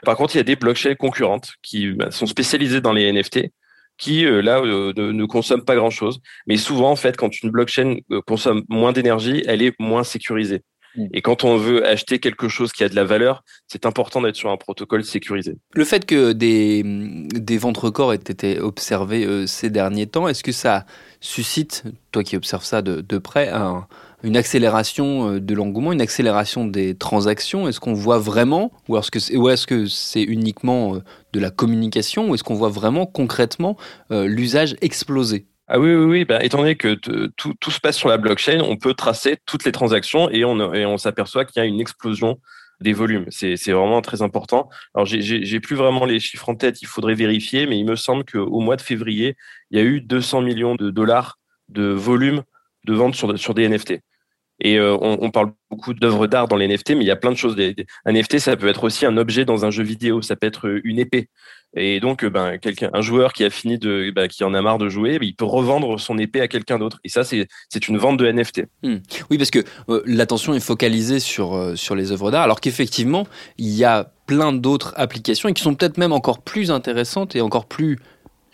Par 0.03 0.15
contre, 0.15 0.35
il 0.35 0.39
y 0.39 0.41
a 0.41 0.44
des 0.44 0.55
blockchains 0.55 0.95
concurrentes 0.95 1.53
qui 1.61 1.91
bah, 1.91 2.11
sont 2.11 2.25
spécialisées 2.25 2.81
dans 2.81 2.94
les 2.94 3.11
NFT 3.11 3.50
qui 3.97 4.25
euh, 4.25 4.41
là 4.41 4.59
euh, 4.59 4.94
ne, 4.95 5.25
consomme 5.25 5.63
pas 5.63 5.75
grand-chose. 5.75 6.19
Mais 6.47 6.57
souvent, 6.57 6.91
en 6.91 6.95
fait, 6.95 7.17
quand 7.17 7.41
une 7.41 7.51
blockchain 7.51 7.97
euh, 8.11 8.21
consomme 8.21 8.63
moins 8.69 8.91
d'énergie, 8.91 9.44
elle 9.47 9.61
est 9.61 9.73
moins 9.79 10.03
sécurisée. 10.03 10.61
Mm. 10.95 11.07
Et 11.13 11.22
quand 11.22 11.44
on 11.44 11.57
veut 11.57 11.86
acheter 11.86 12.19
quelque 12.19 12.48
chose 12.48 12.72
qui 12.72 12.84
a 12.84 12.90
de 12.90 12.95
la 12.95 13.04
valeur, 13.04 13.44
c'est 13.68 13.86
important 13.86 14.22
d'être 14.22 14.36
sur 14.36 14.50
un 14.50 14.57
protocole 14.57 15.04
sécurisé. 15.04 15.57
Le 15.74 15.86
fait 15.86 16.06
que 16.06 16.31
des, 16.31 16.84
des 16.84 17.57
ventes 17.57 17.78
records 17.78 18.13
aient 18.13 18.18
été 18.18 18.60
observées 18.60 19.48
ces 19.48 19.69
derniers 19.69 20.07
temps, 20.07 20.28
est-ce 20.28 20.44
que 20.44 20.51
ça 20.51 20.86
suscite, 21.19 21.84
toi 22.12 22.24
qui 22.24 22.36
observes 22.36 22.66
ça 22.66 22.81
de, 22.81 23.01
de 23.01 23.18
près, 23.18 23.50
un, 23.50 23.88
une 24.24 24.38
accélération 24.38 25.30
euh, 25.30 25.40
de 25.40 25.54
l'engouement, 25.54 25.92
une 25.92 26.01
accélération 26.01 26.66
des 26.66 26.95
transactions? 26.95 27.68
Est-ce 27.68 27.80
qu'on 27.80 27.94
voit 27.94 28.18
vraiment, 28.18 28.72
ou 28.88 28.98
est-ce 28.98 29.68
que 29.68 29.86
c'est 29.86 30.24
uniquement 30.24 30.95
euh, 30.95 31.00
de 31.34 31.40
la 31.40 31.51
communication, 31.51 32.30
ou 32.30 32.36
est-ce 32.36 32.44
qu'on 32.44 32.56
voit 32.56 32.69
vraiment 32.69 33.06
concrètement 33.06 33.78
euh, 34.12 34.25
l'usage 34.25 34.75
exploser? 34.81 35.45
Ah 35.68 35.80
oui, 35.80 35.94
oui, 35.94 36.06
oui. 36.06 36.25
Bah, 36.25 36.44
étant 36.44 36.60
donné 36.60 36.75
que 36.75 36.95
tout, 36.95 37.71
se 37.71 37.80
passe 37.80 37.98
sur 37.98 38.10
la 38.10 38.18
blockchain, 38.18 38.60
on 38.62 38.77
peut 38.77 38.94
tracer 38.94 39.38
toutes 39.45 39.63
les 39.65 39.71
transactions 39.71 40.30
et 40.30 40.44
on, 40.45 40.74
et 40.74 40.86
on 40.86 40.98
s'aperçoit 40.98 41.45
qu'il 41.45 41.62
y 41.62 41.65
a 41.65 41.68
une 41.68 41.80
explosion 41.80 42.39
des 42.81 42.94
volumes. 42.94 43.25
C'est 43.30 43.71
vraiment 43.71 44.01
très 44.01 44.21
important. 44.21 44.69
Alors, 44.94 45.06
j'ai 45.06 45.60
plus 45.60 45.75
vraiment 45.75 46.06
les 46.06 46.19
chiffres 46.19 46.50
en 46.50 46.56
tête, 46.56 46.81
il 46.81 46.88
faudrait 46.88 47.15
vérifier, 47.15 47.65
mais 47.65 47.80
il 47.80 47.86
me 47.86 47.95
semble 47.95 48.25
qu'au 48.25 48.60
mois 48.60 48.75
de 48.75 48.81
février, 48.81 49.36
il 49.71 49.80
y 49.80 49.81
a 49.81 49.83
eu 49.83 50.01
200 50.01 50.42
millions 50.42 50.75
de 50.75 50.90
dollars 50.90 51.40
de 51.69 51.85
volume 51.85 52.44
de 52.85 52.94
vente 52.94 53.16
sur, 53.16 53.40
sur 53.40 53.54
des 53.54 53.68
NFT. 53.68 54.02
Et 54.60 54.78
euh, 54.78 54.95
on, 55.02 55.31
parle 55.31 55.52
beaucoup 55.69 55.94
d'œuvres 55.94 56.28
d'art 56.28 56.48
dans 56.48 56.56
les 56.56 56.68
NFT, 56.68 56.92
mais 56.92 57.04
il 57.04 57.07
y 57.07 57.12
a 57.12 57.16
plein 57.16 57.31
de 57.31 57.38
choses. 57.38 57.57
un 58.06 58.12
NFT, 58.12 58.40
ça 58.40 58.56
peut 58.56 58.68
être 58.68 58.83
aussi 58.83 59.06
un 59.06 59.18
objet 59.18 59.45
dans 59.45 59.66
un 59.66 59.72
jeu 59.72 59.83
vidéo, 59.83 60.22
ça 60.22 60.36
peut 60.36 60.48
être 60.48 60.80
une 60.83 61.00
épée. 61.00 61.30
Et 61.76 62.00
donc, 62.00 62.24
euh, 62.24 62.30
ben, 62.30 62.60
quelqu'un, 62.60 62.92
un 62.94 63.02
joueur 63.02 63.33
qui 63.33 63.44
a 63.44 63.50
fini 63.50 63.80
de, 63.80 64.12
ben, 64.16 64.28
qui 64.28 64.44
en 64.44 64.54
a 64.54 64.62
marre 64.62 64.78
de 64.78 64.90
jouer, 64.90 65.18
ben, 65.18 65.26
il 65.28 65.36
peut 65.36 65.45
revendre 65.45 66.00
son 66.00 66.19
épée 66.19 66.40
à 66.40 66.48
quelqu'un 66.48 66.78
d'autre. 66.78 67.00
Et 67.04 67.10
ça, 67.10 67.24
c'est, 67.24 67.48
c'est 67.69 67.88
une 67.88 67.98
vente 67.98 68.18
de 68.18 68.31
NFT. 68.31 68.64
Hmm. 68.83 68.98
Oui, 69.31 69.38
parce 69.40 69.50
que 69.50 69.64
euh, 69.90 70.04
l'attention 70.06 70.54
est 70.54 70.60
focalisée 70.60 71.19
sur, 71.19 71.74
sur 71.76 71.95
les 71.95 72.12
œuvres 72.12 72.30
d'art, 72.30 72.44
alors 72.44 72.62
qu'effectivement, 72.62 73.28
il 73.57 73.69
y 73.69 73.83
a 73.83 74.14
plein 74.28 74.54
d'autres 74.54 74.94
applications 74.95 75.50
et 75.50 75.54
qui 75.54 75.64
sont 75.64 75.74
peut-être 75.74 75.98
même 75.98 76.14
encore 76.14 76.42
plus 76.44 76.69
intéressantes 76.69 77.36
et 77.36 77.42
encore 77.42 77.66
plus 77.66 77.98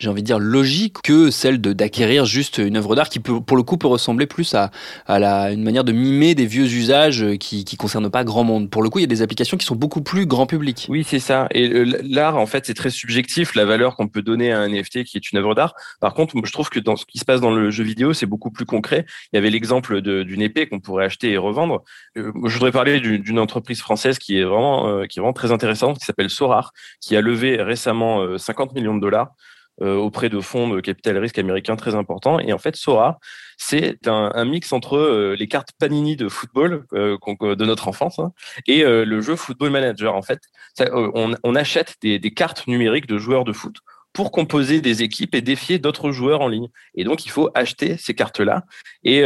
j'ai 0.00 0.08
envie 0.08 0.22
de 0.22 0.26
dire, 0.26 0.38
logique 0.38 0.96
que 1.04 1.30
celle 1.30 1.60
d'acquérir 1.60 2.24
juste 2.24 2.58
une 2.58 2.76
œuvre 2.76 2.96
d'art 2.96 3.08
qui, 3.08 3.20
peut, 3.20 3.40
pour 3.40 3.56
le 3.56 3.62
coup, 3.62 3.76
peut 3.76 3.86
ressembler 3.86 4.26
plus 4.26 4.54
à, 4.54 4.70
à 5.06 5.18
la, 5.18 5.52
une 5.52 5.62
manière 5.62 5.84
de 5.84 5.92
mimer 5.92 6.34
des 6.34 6.46
vieux 6.46 6.64
usages 6.64 7.24
qui 7.38 7.64
ne 7.70 7.76
concernent 7.76 8.10
pas 8.10 8.24
grand 8.24 8.42
monde. 8.42 8.70
Pour 8.70 8.82
le 8.82 8.88
coup, 8.88 8.98
il 8.98 9.02
y 9.02 9.04
a 9.04 9.08
des 9.08 9.22
applications 9.22 9.56
qui 9.56 9.66
sont 9.66 9.76
beaucoup 9.76 10.00
plus 10.00 10.26
grand 10.26 10.46
public. 10.46 10.86
Oui, 10.88 11.04
c'est 11.06 11.18
ça. 11.18 11.46
Et 11.52 11.68
l'art, 12.02 12.36
en 12.36 12.46
fait, 12.46 12.66
c'est 12.66 12.74
très 12.74 12.90
subjectif, 12.90 13.54
la 13.54 13.64
valeur 13.64 13.94
qu'on 13.94 14.08
peut 14.08 14.22
donner 14.22 14.52
à 14.52 14.60
un 14.60 14.68
NFT 14.68 15.04
qui 15.04 15.18
est 15.18 15.30
une 15.30 15.38
œuvre 15.38 15.54
d'art. 15.54 15.74
Par 16.00 16.14
contre, 16.14 16.34
je 16.42 16.52
trouve 16.52 16.70
que 16.70 16.80
dans 16.80 16.96
ce 16.96 17.04
qui 17.04 17.18
se 17.18 17.24
passe 17.24 17.40
dans 17.40 17.50
le 17.50 17.70
jeu 17.70 17.84
vidéo, 17.84 18.12
c'est 18.14 18.26
beaucoup 18.26 18.50
plus 18.50 18.64
concret. 18.64 19.04
Il 19.32 19.36
y 19.36 19.38
avait 19.38 19.50
l'exemple 19.50 20.00
d'une 20.00 20.42
épée 20.42 20.66
qu'on 20.66 20.80
pourrait 20.80 21.04
acheter 21.04 21.30
et 21.30 21.36
revendre. 21.36 21.82
Euh, 22.16 22.32
je 22.46 22.54
voudrais 22.54 22.72
parler 22.72 23.00
d'une 23.00 23.38
entreprise 23.38 23.80
française 23.80 24.18
qui 24.18 24.38
est 24.38 24.44
vraiment, 24.44 24.88
euh, 24.88 25.06
qui 25.06 25.18
est 25.18 25.22
vraiment 25.22 25.32
très 25.32 25.52
intéressante, 25.52 25.98
qui 25.98 26.04
s'appelle 26.04 26.30
Sorar, 26.30 26.72
qui 27.00 27.16
a 27.16 27.20
levé 27.20 27.62
récemment 27.62 28.38
50 28.38 28.70
euh, 28.70 28.74
millions 28.74 28.94
de 28.94 29.00
dollars 29.00 29.32
auprès 29.80 30.28
de 30.28 30.40
fonds 30.40 30.68
de 30.68 30.80
capital 30.80 31.16
risque 31.18 31.38
américains 31.38 31.76
très 31.76 31.94
importants. 31.94 32.38
Et 32.38 32.52
en 32.52 32.58
fait, 32.58 32.76
Sora, 32.76 33.18
c'est 33.62 34.08
un, 34.08 34.44
mix 34.46 34.72
entre 34.72 34.96
euh, 34.96 35.36
les 35.38 35.46
cartes 35.46 35.72
Panini 35.78 36.16
de 36.16 36.30
football 36.30 36.86
euh, 36.94 37.18
de 37.40 37.64
notre 37.66 37.88
enfance 37.88 38.18
hein, 38.18 38.32
et 38.66 38.82
le 38.82 39.20
jeu 39.20 39.36
Football 39.36 39.70
Manager. 39.70 40.14
En 40.14 40.22
fait, 40.22 40.40
on, 40.80 41.54
achète 41.54 41.96
des, 42.00 42.18
cartes 42.32 42.66
numériques 42.66 43.06
de 43.06 43.18
joueurs 43.18 43.44
de 43.44 43.52
foot 43.52 43.76
pour 44.14 44.32
composer 44.32 44.80
des 44.80 45.02
équipes 45.02 45.34
et 45.34 45.42
défier 45.42 45.78
d'autres 45.78 46.10
joueurs 46.10 46.40
en 46.40 46.48
ligne. 46.48 46.68
Et 46.94 47.04
donc, 47.04 47.26
il 47.26 47.30
faut 47.30 47.50
acheter 47.54 47.96
ces 47.98 48.14
cartes-là. 48.14 48.64
Et 49.04 49.24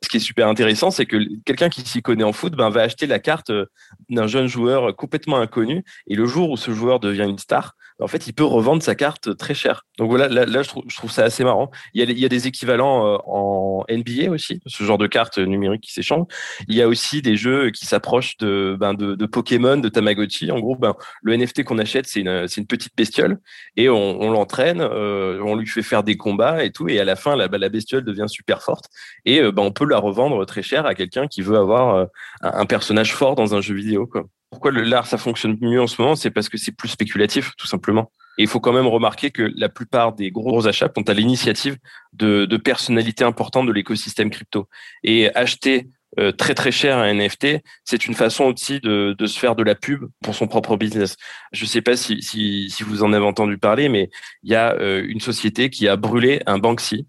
Ce 0.00 0.08
qui 0.08 0.18
est 0.18 0.20
super 0.20 0.48
intéressant, 0.48 0.90
c'est 0.90 1.06
que 1.06 1.16
quelqu'un 1.44 1.68
qui 1.68 1.82
s'y 1.82 2.02
connaît 2.02 2.24
en 2.24 2.32
foot 2.32 2.54
ben, 2.54 2.70
va 2.70 2.82
acheter 2.82 3.06
la 3.06 3.18
carte 3.18 3.50
euh, 3.50 3.66
d'un 4.08 4.28
jeune 4.28 4.46
joueur 4.46 4.94
complètement 4.94 5.38
inconnu. 5.38 5.84
Et 6.06 6.14
le 6.14 6.24
jour 6.24 6.50
où 6.50 6.56
ce 6.56 6.70
joueur 6.70 7.00
devient 7.00 7.26
une 7.28 7.38
star, 7.38 7.74
en 8.00 8.06
fait, 8.06 8.26
il 8.26 8.32
peut 8.32 8.44
revendre 8.44 8.82
sa 8.82 8.94
carte 8.94 9.36
très 9.36 9.54
cher. 9.54 9.86
Donc 9.98 10.10
voilà, 10.10 10.28
là, 10.28 10.62
je, 10.62 10.96
trouve, 10.96 11.10
ça 11.10 11.24
assez 11.24 11.42
marrant. 11.42 11.70
Il 11.94 12.18
y 12.18 12.24
a, 12.24 12.28
des 12.28 12.46
équivalents 12.46 13.06
euh, 13.06 13.18
en 13.26 13.84
NBA 13.90 14.30
aussi, 14.30 14.60
ce 14.66 14.84
genre 14.84 14.98
de 14.98 15.06
cartes 15.06 15.38
numériques 15.38 15.82
qui 15.82 15.92
s'échangent. 15.92 16.26
Il 16.68 16.76
y 16.76 16.82
a 16.82 16.88
aussi 16.88 17.22
des 17.22 17.36
jeux 17.36 17.70
qui 17.70 17.86
s'approchent 17.86 18.36
de, 18.38 18.76
ben, 18.78 18.94
de, 18.94 19.26
Pokémon, 19.26 19.76
de 19.76 19.88
Tamagotchi. 19.88 20.50
En 20.52 20.60
gros, 20.60 20.76
ben, 20.76 20.94
le 21.22 21.36
NFT 21.36 21.64
qu'on 21.64 21.78
achète, 21.78 22.06
c'est 22.06 22.20
une, 22.20 22.66
petite 22.66 22.96
bestiole 22.96 23.38
et 23.76 23.88
on, 23.88 24.30
l'entraîne, 24.30 24.80
euh, 24.80 25.40
on 25.42 25.56
lui 25.56 25.66
fait 25.66 25.82
faire 25.82 26.02
des 26.04 26.16
combats 26.16 26.64
et 26.64 26.70
tout. 26.70 26.88
Et 26.88 27.00
à 27.00 27.04
la 27.04 27.16
fin, 27.16 27.34
la, 27.34 27.48
la 27.48 27.68
bestiole 27.68 28.04
devient 28.04 28.28
super 28.28 28.62
forte 28.62 28.86
et 29.24 29.40
ben, 29.40 29.62
on 29.62 29.72
peut 29.72 29.86
la 29.86 29.98
revendre 29.98 30.44
très 30.46 30.62
cher 30.62 30.86
à 30.86 30.94
quelqu'un 30.94 31.26
qui 31.26 31.42
veut 31.42 31.56
avoir 31.56 31.94
euh, 31.94 32.06
un, 32.42 32.60
un 32.60 32.66
personnage 32.66 33.14
fort 33.14 33.34
dans 33.34 33.54
un 33.54 33.60
jeu 33.60 33.74
vidéo. 33.74 34.06
Quoi. 34.06 34.28
Pourquoi 34.50 34.72
l'art 34.72 35.06
ça 35.06 35.18
fonctionne 35.18 35.56
mieux 35.60 35.80
en 35.80 35.86
ce 35.86 36.00
moment 36.00 36.16
C'est 36.16 36.30
parce 36.30 36.48
que 36.48 36.56
c'est 36.56 36.72
plus 36.72 36.88
spéculatif, 36.88 37.52
tout 37.56 37.66
simplement. 37.66 38.10
Et 38.38 38.42
il 38.42 38.48
faut 38.48 38.60
quand 38.60 38.72
même 38.72 38.86
remarquer 38.86 39.30
que 39.30 39.50
la 39.56 39.68
plupart 39.68 40.14
des 40.14 40.30
gros 40.30 40.66
achats 40.66 40.90
sont 40.96 41.08
à 41.10 41.14
l'initiative 41.14 41.76
de, 42.12 42.56
personnalités 42.56 43.24
importantes 43.24 43.66
de 43.66 43.72
l'écosystème 43.72 44.30
crypto. 44.30 44.68
Et 45.02 45.34
acheter 45.34 45.88
euh, 46.18 46.32
très 46.32 46.54
très 46.54 46.70
cher 46.70 46.96
un 46.96 47.12
NFT, 47.12 47.58
c'est 47.84 48.06
une 48.06 48.14
façon 48.14 48.44
aussi 48.44 48.80
de, 48.80 49.14
se 49.26 49.38
faire 49.38 49.56
de 49.56 49.64
la 49.64 49.74
pub 49.74 50.08
pour 50.22 50.34
son 50.34 50.46
propre 50.46 50.76
business. 50.76 51.16
Je 51.52 51.64
ne 51.64 51.68
sais 51.68 51.82
pas 51.82 51.96
si, 51.96 52.22
si, 52.22 52.70
si, 52.70 52.82
vous 52.84 53.02
en 53.02 53.12
avez 53.12 53.26
entendu 53.26 53.58
parler, 53.58 53.88
mais 53.88 54.08
il 54.44 54.50
y 54.50 54.54
a 54.54 54.74
euh, 54.76 55.04
une 55.06 55.20
société 55.20 55.68
qui 55.68 55.88
a 55.88 55.96
brûlé 55.96 56.40
un 56.46 56.58
Banksy, 56.58 57.06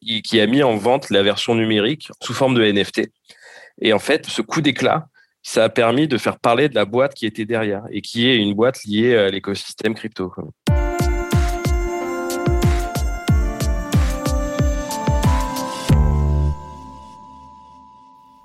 qui 0.00 0.40
a 0.40 0.46
mis 0.46 0.62
en 0.62 0.76
vente 0.76 1.10
la 1.10 1.22
version 1.22 1.54
numérique 1.54 2.10
sous 2.22 2.34
forme 2.34 2.54
de 2.54 2.62
NFT. 2.62 3.10
Et 3.82 3.92
en 3.92 3.98
fait, 3.98 4.26
ce 4.26 4.42
coup 4.42 4.60
d'éclat, 4.60 5.08
ça 5.42 5.64
a 5.64 5.68
permis 5.68 6.08
de 6.08 6.18
faire 6.18 6.38
parler 6.38 6.68
de 6.68 6.74
la 6.74 6.84
boîte 6.84 7.14
qui 7.14 7.26
était 7.26 7.44
derrière 7.44 7.82
et 7.90 8.02
qui 8.02 8.28
est 8.28 8.36
une 8.36 8.54
boîte 8.54 8.84
liée 8.84 9.16
à 9.16 9.30
l'écosystème 9.30 9.94
crypto. 9.94 10.32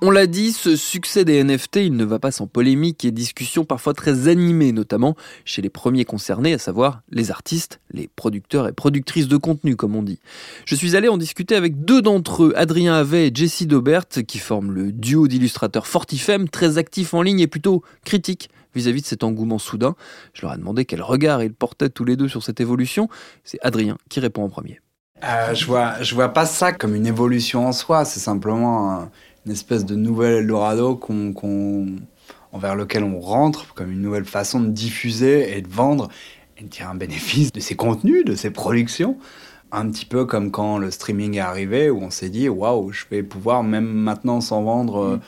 On 0.07 0.11
l'a 0.11 0.27
dit, 0.27 0.51
ce 0.51 0.75
succès 0.75 1.25
des 1.25 1.43
NFT, 1.43 1.77
il 1.77 1.95
ne 1.95 2.05
va 2.05 2.19
pas 2.19 2.29
sans 2.29 2.45
polémique 2.45 3.03
et 3.05 3.11
discussions 3.11 3.65
parfois 3.65 3.95
très 3.95 4.27
animées, 4.27 4.71
notamment 4.71 5.15
chez 5.45 5.63
les 5.63 5.71
premiers 5.71 6.05
concernés, 6.05 6.53
à 6.53 6.59
savoir 6.59 7.01
les 7.09 7.31
artistes, 7.31 7.79
les 7.89 8.07
producteurs 8.15 8.67
et 8.67 8.71
productrices 8.71 9.27
de 9.27 9.35
contenu, 9.37 9.75
comme 9.75 9.95
on 9.95 10.03
dit. 10.03 10.19
Je 10.67 10.75
suis 10.75 10.95
allé 10.95 11.07
en 11.07 11.17
discuter 11.17 11.55
avec 11.55 11.85
deux 11.85 12.03
d'entre 12.03 12.43
eux, 12.43 12.53
Adrien 12.55 12.93
Havet 12.93 13.29
et 13.29 13.31
Jessie 13.33 13.65
Daubert, 13.65 14.07
qui 14.07 14.37
forment 14.37 14.73
le 14.73 14.91
duo 14.91 15.27
d'illustrateurs 15.27 15.87
Fortifem, 15.87 16.49
très 16.49 16.77
actifs 16.77 17.15
en 17.15 17.23
ligne 17.23 17.39
et 17.39 17.47
plutôt 17.47 17.81
critiques 18.03 18.51
vis-à-vis 18.75 19.01
de 19.01 19.07
cet 19.07 19.23
engouement 19.23 19.57
soudain. 19.57 19.95
Je 20.33 20.43
leur 20.43 20.53
ai 20.53 20.57
demandé 20.57 20.85
quel 20.85 21.01
regard 21.01 21.41
ils 21.41 21.51
portaient 21.51 21.89
tous 21.89 22.05
les 22.05 22.15
deux 22.15 22.27
sur 22.27 22.43
cette 22.43 22.61
évolution. 22.61 23.09
C'est 23.43 23.57
Adrien 23.63 23.97
qui 24.07 24.19
répond 24.19 24.43
en 24.43 24.49
premier. 24.49 24.81
Euh, 25.23 25.55
je 25.55 25.65
vois, 25.65 25.99
je 26.03 26.13
vois 26.13 26.29
pas 26.29 26.45
ça 26.45 26.73
comme 26.73 26.93
une 26.93 27.07
évolution 27.07 27.65
en 27.65 27.71
soi, 27.71 28.05
c'est 28.05 28.19
simplement 28.19 29.09
une 29.45 29.51
espèce 29.51 29.85
de 29.85 29.95
nouvel 29.95 30.37
Eldorado 30.37 30.95
qu'on, 30.95 31.85
envers 32.51 32.75
lequel 32.75 33.03
on 33.03 33.19
rentre, 33.19 33.73
comme 33.73 33.91
une 33.91 34.01
nouvelle 34.01 34.25
façon 34.25 34.59
de 34.59 34.69
diffuser 34.69 35.57
et 35.57 35.61
de 35.61 35.67
vendre 35.67 36.09
et 36.57 36.63
de 36.63 36.69
tirer 36.69 36.89
un 36.89 36.95
bénéfice 36.95 37.51
de 37.51 37.59
ses 37.59 37.75
contenus, 37.75 38.25
de 38.25 38.35
ses 38.35 38.49
productions. 38.49 39.17
Un 39.71 39.89
petit 39.89 40.05
peu 40.05 40.25
comme 40.25 40.51
quand 40.51 40.77
le 40.77 40.89
streaming 40.89 41.35
est 41.35 41.39
arrivé, 41.39 41.89
où 41.89 42.01
on 42.01 42.09
s'est 42.09 42.29
dit 42.29 42.47
waouh, 42.47 42.91
je 42.91 43.05
vais 43.11 43.23
pouvoir 43.23 43.63
même 43.63 43.87
maintenant 43.87 44.39
sans 44.39 44.63
vendre 44.63 44.97
euh, 44.97 45.19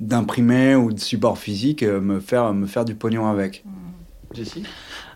d'imprimer 0.00 0.76
ou 0.76 0.92
de 0.92 1.00
support 1.00 1.38
physique, 1.38 1.82
euh, 1.82 2.00
me 2.00 2.20
faire, 2.20 2.54
me 2.54 2.66
faire 2.66 2.84
du 2.84 2.94
pognon 2.94 3.26
avec. 3.26 3.64
Jessie 4.34 4.64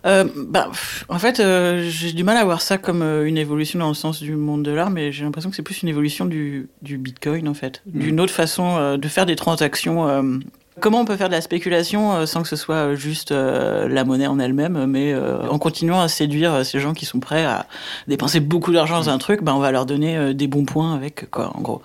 euh, 0.05 0.25
bah, 0.35 0.69
en 1.07 1.19
fait, 1.19 1.39
euh, 1.39 1.87
j'ai 1.89 2.11
du 2.11 2.25
mal 2.25 2.35
à 2.35 2.43
voir 2.43 2.61
ça 2.61 2.77
comme 2.77 3.01
euh, 3.01 3.25
une 3.25 3.37
évolution 3.37 3.79
dans 3.79 3.87
le 3.87 3.93
sens 3.93 4.21
du 4.21 4.35
monde 4.35 4.63
de 4.63 4.71
l'art, 4.71 4.89
mais 4.89 5.13
j'ai 5.13 5.23
l'impression 5.23 5.49
que 5.49 5.55
c'est 5.55 5.61
plus 5.61 5.81
une 5.81 5.87
évolution 5.87 6.25
du, 6.25 6.67
du 6.81 6.97
Bitcoin, 6.97 7.47
en 7.47 7.53
fait. 7.53 7.81
Mm. 7.85 7.99
D'une 7.99 8.19
autre 8.19 8.33
façon 8.33 8.97
de 8.97 9.07
faire 9.07 9.25
des 9.25 9.35
transactions. 9.35 10.33
Comment 10.79 11.01
on 11.01 11.05
peut 11.05 11.15
faire 11.15 11.29
de 11.29 11.33
la 11.33 11.41
spéculation 11.41 12.25
sans 12.25 12.41
que 12.41 12.47
ce 12.47 12.55
soit 12.55 12.95
juste 12.95 13.31
la 13.31 14.03
monnaie 14.03 14.27
en 14.27 14.39
elle-même, 14.39 14.85
mais 14.85 15.15
en 15.15 15.57
continuant 15.59 16.01
à 16.01 16.07
séduire 16.07 16.65
ces 16.65 16.79
gens 16.79 16.93
qui 16.93 17.05
sont 17.05 17.19
prêts 17.19 17.45
à 17.45 17.67
dépenser 18.07 18.39
beaucoup 18.39 18.71
d'argent 18.71 18.97
dans 18.97 19.09
un 19.09 19.17
truc, 19.17 19.43
bah, 19.43 19.53
on 19.55 19.59
va 19.59 19.71
leur 19.71 19.85
donner 19.85 20.33
des 20.33 20.47
bons 20.47 20.65
points 20.65 20.93
avec, 20.93 21.29
quoi, 21.31 21.51
en 21.55 21.61
gros. 21.61 21.81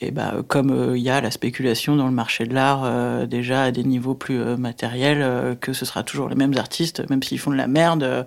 Et 0.00 0.10
bah, 0.10 0.34
comme 0.46 0.68
il 0.70 0.92
euh, 0.92 0.98
y 0.98 1.10
a 1.10 1.20
la 1.20 1.30
spéculation 1.30 1.96
dans 1.96 2.06
le 2.06 2.12
marché 2.12 2.46
de 2.46 2.54
l'art 2.54 2.82
euh, 2.84 3.26
déjà 3.26 3.64
à 3.64 3.70
des 3.72 3.82
niveaux 3.82 4.14
plus 4.14 4.40
euh, 4.40 4.56
matériels, 4.56 5.56
que 5.60 5.72
ce 5.72 5.84
sera 5.84 6.02
toujours 6.02 6.28
les 6.28 6.36
mêmes 6.36 6.56
artistes, 6.56 7.08
même 7.10 7.22
s'ils 7.22 7.38
font 7.38 7.50
de 7.50 7.56
la 7.56 7.66
merde 7.66 8.26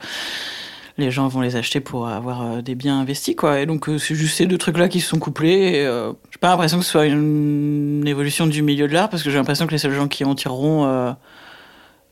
les 0.98 1.12
gens 1.12 1.28
vont 1.28 1.42
les 1.42 1.56
acheter 1.56 1.80
pour 1.80 2.08
avoir 2.08 2.62
des 2.64 2.76
biens 2.76 3.00
investis, 3.00 3.36
quoi. 3.36 3.60
Et 3.60 3.66
donc, 3.66 3.88
c'est 3.98 4.16
juste 4.16 4.38
ces 4.38 4.46
deux 4.46 4.58
trucs-là 4.58 4.88
qui 4.90 5.00
se 5.00 5.10
sont 5.10 5.20
couplés. 5.20 5.52
Et, 5.52 5.84
j'ai 6.32 6.38
pas 6.40 6.50
l'impression 6.50 6.80
que 6.80 6.86
ce 6.86 6.92
soit 6.92 7.06
une, 7.06 8.04
évolution 8.06 8.48
du 8.48 8.62
milieu 8.62 8.88
de 8.88 8.94
l'art, 8.94 9.10
parce 9.10 9.24
que 9.24 9.30
j'ai 9.30 9.38
l'impression 9.38 9.68
que 9.68 9.72
les 9.72 9.78
seuls 9.78 9.94
gens 9.94 10.08
qui 10.08 10.24
en 10.26 10.36
tireront 10.36 11.16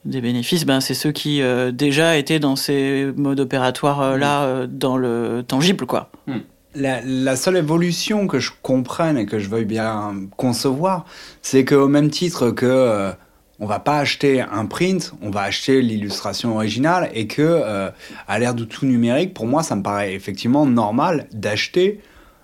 des 0.06 0.22
bénéfices, 0.22 0.66
ben, 0.66 0.80
c'est 0.80 0.94
ceux 0.94 1.12
qui 1.12 1.42
déjà 1.74 2.18
étaient 2.18 2.40
dans 2.40 2.56
ces 2.56 3.12
modes 3.16 3.40
opératoires-là, 3.40 4.68
dans 4.68 4.98
le 4.98 5.44
tangible, 5.46 5.86
quoi. 5.86 6.10
Hmm. 6.28 6.40
La, 6.76 7.36
seule 7.36 7.58
évolution 7.58 8.28
que 8.28 8.40
je 8.40 8.52
comprenne 8.62 9.18
et 9.18 9.26
que 9.26 9.40
je 9.40 9.50
veuille 9.50 9.66
bien 9.66 10.14
concevoir, 10.38 11.06
c'est 11.42 11.66
qu'au 11.66 11.88
même 11.88 12.10
titre 12.10 12.52
que 12.52 12.66
euh, 12.68 13.12
on 13.60 13.66
va 13.66 13.80
pas 13.80 13.98
acheter 14.00 14.42
un 14.42 14.66
print, 14.66 15.14
on 15.22 15.30
va 15.30 15.42
acheter 15.42 15.82
l'illustration 15.82 16.56
originale 16.56 17.10
et 17.14 17.28
que 17.28 17.42
euh, 17.42 17.90
à 18.28 18.40
l'ère 18.40 18.54
du 18.54 18.68
tout 18.68 18.86
numérique, 18.86 19.34
pour 19.34 19.48
moi, 19.48 19.64
ça 19.64 19.76
me 19.76 19.84
paraît 19.84 20.14
effectivement 20.14 20.66
normal 20.66 21.28
d'acheter, 21.34 22.00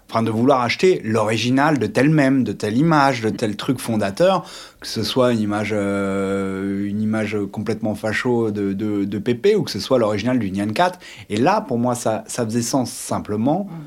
enfin 0.10 0.24
de 0.24 0.29
vouloir 0.29 0.62
acheter 0.62 1.01
l'original 1.03 1.79
de 1.79 1.88
tel 1.88 2.10
même, 2.10 2.43
de 2.43 2.51
telle 2.51 2.77
image, 2.77 3.22
de 3.22 3.29
tel 3.29 3.55
truc 3.55 3.79
fondateur, 3.79 4.45
que 4.81 4.88
ce 4.88 5.03
soit 5.03 5.31
une 5.31 5.39
image, 5.39 5.72
euh, 5.74 6.86
une 6.86 7.01
image 7.01 7.38
complètement 7.51 7.95
facho 7.95 8.51
de, 8.51 8.74
de, 8.74 9.19
Pépé 9.19 9.55
ou 9.55 9.63
que 9.63 9.72
ce 9.72 9.79
soit 9.79 9.98
l'original 9.98 10.38
du 10.38 10.51
Nyan 10.51 10.74
4. 10.74 11.00
Et 11.29 11.38
là, 11.38 11.62
pour 11.62 11.77
moi, 11.77 11.95
ça, 11.95 12.25
ça 12.27 12.45
faisait 12.45 12.62
sens 12.62 12.91
simplement. 12.91 13.67
Mm 13.69 13.84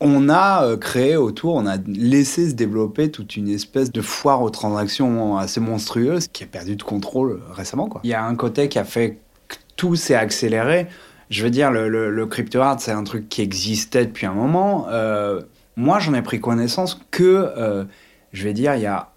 on 0.00 0.28
a 0.28 0.64
euh, 0.64 0.76
créé 0.76 1.16
autour, 1.16 1.56
on 1.56 1.66
a 1.66 1.76
laissé 1.86 2.50
se 2.50 2.54
développer 2.54 3.10
toute 3.10 3.36
une 3.36 3.48
espèce 3.48 3.90
de 3.90 4.00
foire 4.00 4.42
aux 4.42 4.50
transactions 4.50 5.36
assez 5.36 5.60
monstrueuse 5.60 6.28
qui 6.28 6.44
a 6.44 6.46
perdu 6.46 6.76
de 6.76 6.82
contrôle 6.82 7.32
euh, 7.32 7.52
récemment. 7.52 7.88
Quoi. 7.88 8.00
Il 8.04 8.10
y 8.10 8.14
a 8.14 8.24
un 8.24 8.34
côté 8.36 8.68
qui 8.68 8.78
a 8.78 8.84
fait 8.84 9.18
que 9.48 9.56
tout 9.76 9.96
s'est 9.96 10.14
accéléré. 10.14 10.86
Je 11.30 11.42
veux 11.42 11.50
dire, 11.50 11.70
le, 11.70 11.88
le, 11.88 12.26
crypto 12.26 12.60
art, 12.60 12.80
c'est 12.80 12.92
un 12.92 13.04
truc 13.04 13.28
qui 13.28 13.42
existait 13.42 14.06
depuis 14.06 14.26
un 14.26 14.32
moment. 14.32 14.86
Euh, 14.88 15.42
moi, 15.76 15.98
j'en 15.98 16.14
ai 16.14 16.22
pris 16.22 16.40
connaissance 16.40 17.00
que, 17.10 17.86
je 18.32 18.44
vais 18.44 18.54
dire, 18.54 18.74
il 18.76 18.80
y 18.80 18.86
a 18.86 19.10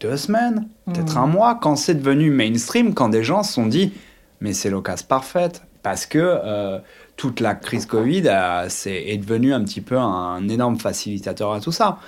deux 0.00 0.16
semaines, 0.16 0.68
peut-être 0.86 1.16
un 1.16 1.28
mmh. 1.28 1.30
mois, 1.30 1.54
quand 1.54 1.76
c'est 1.76 1.94
devenu 1.94 2.30
mainstream, 2.30 2.92
quand 2.92 3.08
des 3.08 3.22
gens 3.22 3.44
se 3.44 3.52
sont 3.52 3.66
dit, 3.66 3.92
mais 4.40 4.52
c'est 4.52 4.68
l'occasion 4.68 5.06
parfaite, 5.08 5.62
parce 5.84 6.06
que 6.06 6.80
toute 7.16 7.40
la 7.40 7.54
crise 7.54 7.86
Covid 7.86 8.26
est, 8.26 9.18
devenue 9.18 9.54
un 9.54 9.62
petit 9.62 9.80
peu 9.80 9.96
un, 9.96 10.48
énorme 10.48 10.78
facilitateur 10.78 11.52
à 11.52 11.60
tout 11.60 11.72
ça. 11.72 11.98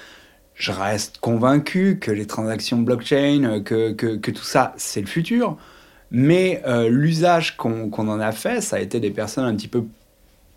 Je 0.55 0.73
reste 0.73 1.19
convaincu 1.19 1.99
que 2.01 2.11
les 2.11 2.27
transactions 2.27 2.79
blockchain, 2.79 3.61
que, 3.65 3.93
que, 3.93 4.31
tout 4.31 4.43
ça, 4.43 4.73
c'est 4.77 5.01
le 5.01 5.07
futur. 5.07 5.57
Mais 6.11 6.63
euh, 6.67 6.89
l'usage 6.89 7.57
qu'on 7.57 7.91
en 7.93 8.21
a 8.21 8.33
fait, 8.33 8.61
ça 8.61 8.77
a 8.77 8.79
été 8.81 9.01
des 9.01 9.11
personnes 9.11 9.45
un 9.45 9.55
petit 9.55 9.69
peu, 9.69 9.85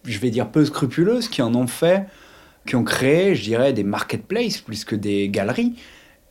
je 0.06 0.20
vais 0.20 0.30
dire, 0.30 0.50
peu 0.50 0.64
scrupuleuses 0.64 1.28
qui 1.28 1.42
en 1.42 1.54
ont 1.56 1.68
fait, 1.68 2.06
qui 2.66 2.76
ont 2.76 2.84
créé, 2.84 3.36
je 3.36 3.44
dirais, 3.44 3.74
des 3.74 3.84
marketplaces 3.84 4.60
plus 4.60 4.86
que 4.86 4.96
des 4.96 5.28
galeries, 5.30 5.76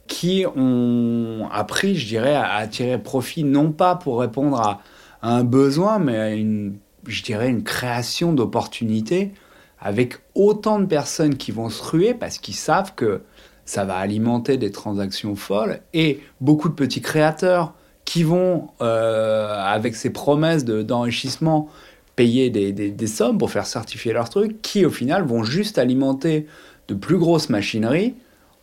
qui 0.07 0.47
ont 0.57 1.49
appris, 1.53 1.97
je 1.97 2.07
dirais, 2.07 2.37
à 2.37 2.67
tirer 2.67 2.99
profit 2.99 3.45
non 3.45 3.73
pas 3.73 3.97
pour 3.97 4.21
répondre 4.21 4.59
à, 4.61 4.81
un 5.23 5.45
besoin, 5.45 5.99
mais 5.99 6.17
à 6.17 6.31
une 6.33 6.79
je 7.09 7.23
dirais, 7.23 7.49
une 7.49 7.65
création 7.65 8.33
d'opportunités 8.33 9.33
avec 9.81 10.19
autant 10.35 10.79
de 10.79 10.87
personnes 10.87 11.37
qui 11.37 11.53
vont 11.53 11.71
se 11.71 11.83
ruer 11.83 12.15
parce 12.15 12.39
qu'ils 12.39 12.55
savent 12.55 12.95
que 12.95 13.23
ça 13.65 13.85
va 13.85 13.97
alimenter 13.97 14.57
des 14.57 14.71
transactions 14.71 15.37
folles 15.37 15.81
et 15.95 16.21
beaucoup 16.41 16.69
de 16.69 16.75
petits 16.75 17.01
créateurs 17.01 17.75
qui 18.05 18.23
vont, 18.23 18.69
euh, 18.81 19.55
avec 19.63 19.95
ces 19.95 20.11
promesses 20.11 20.65
d'enrichissement, 20.65 21.69
payer 22.17 22.51
des, 22.51 22.73
des, 22.73 23.07
sommes 23.07 23.39
pour 23.39 23.51
faire 23.51 23.67
certifier 23.67 24.13
leurs 24.13 24.31
trucs, 24.31 24.61
qui 24.63 24.85
au 24.85 24.91
final 24.91 25.25
vont 25.25 25.45
juste 25.45 25.79
alimenter 25.79 26.47
de 26.89 26.95
plus 26.95 27.19
grosses 27.19 27.51
machineries 27.51 28.15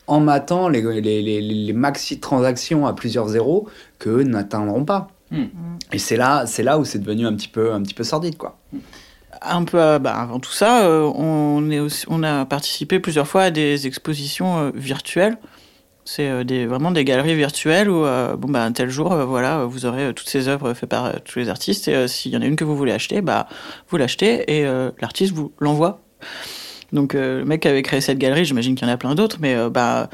en 0.08 0.20
matant 0.20 0.68
les, 0.68 0.82
les, 0.82 1.22
les, 1.22 1.42
les 1.42 1.74
maxi 1.74 2.20
transactions 2.20 2.86
à 2.86 2.94
plusieurs 2.94 3.30
zéros 3.30 3.68
qu'eux 4.00 4.24
n'atteindront 4.24 4.84
pas. 4.84 5.15
Hmm. 5.32 5.46
Et 5.92 6.00
c'est 6.00 6.18
là, 6.18 6.46
c'est 6.46 6.64
là 6.64 6.78
où 6.78 6.86
c'est 6.86 7.00
devenu 7.00 7.26
un 7.26 7.34
petit 7.34 7.48
peu, 7.48 7.74
un 7.74 7.82
petit 7.82 7.94
peu 7.94 8.04
sordide, 8.04 8.38
quoi. 8.38 8.58
un 9.42 9.64
peu 9.64 9.98
bah, 10.00 10.16
avant 10.16 10.40
tout 10.40 10.52
ça, 10.52 10.90
on, 10.90 11.70
est 11.72 11.80
aussi, 11.80 12.06
on 12.10 12.24
a 12.24 12.46
participé 12.46 13.00
plusieurs 13.00 13.28
fois 13.28 13.44
à 13.44 13.52
des 13.52 13.88
expositions 13.88 14.72
virtuelles. 14.76 15.38
C'est 16.08 16.44
vraiment 16.66 16.92
des 16.92 17.04
galeries 17.04 17.36
virtuelles 17.36 17.90
où, 17.90 18.02
bon, 18.04 18.48
bah, 18.50 18.64
un 18.64 18.72
tel 18.72 18.90
jour, 18.90 19.16
voilà, 19.16 19.66
vous 19.66 19.88
aurez 19.88 20.14
toutes 20.14 20.30
ces 20.30 20.48
œuvres 20.48 20.74
faites 20.76 20.90
par 20.90 21.20
tous 21.24 21.40
les 21.40 21.50
artistes. 21.50 21.88
Et 21.88 22.08
s'il 22.08 22.32
y 22.32 22.38
en 22.38 22.42
a 22.42 22.46
une 22.46 22.56
que 22.56 22.64
vous 22.64 22.78
voulez 22.78 22.92
acheter, 22.92 23.22
bah, 23.22 23.48
vous 23.90 23.98
l'achetez 23.98 24.60
et 24.60 24.66
l'artiste 25.00 25.34
vous 25.34 25.52
l'envoie. 25.60 26.02
Donc, 26.92 27.14
le 27.14 27.44
mec 27.44 27.66
avait 27.66 27.82
créé 27.82 28.02
cette 28.02 28.20
galerie, 28.20 28.46
j'imagine 28.46 28.76
qu'il 28.76 28.88
y 28.88 28.92
en 28.92 28.94
a 28.94 28.98
plein 28.98 29.16
d'autres, 29.16 29.38
mais 29.40 29.56
bah, 29.72 30.10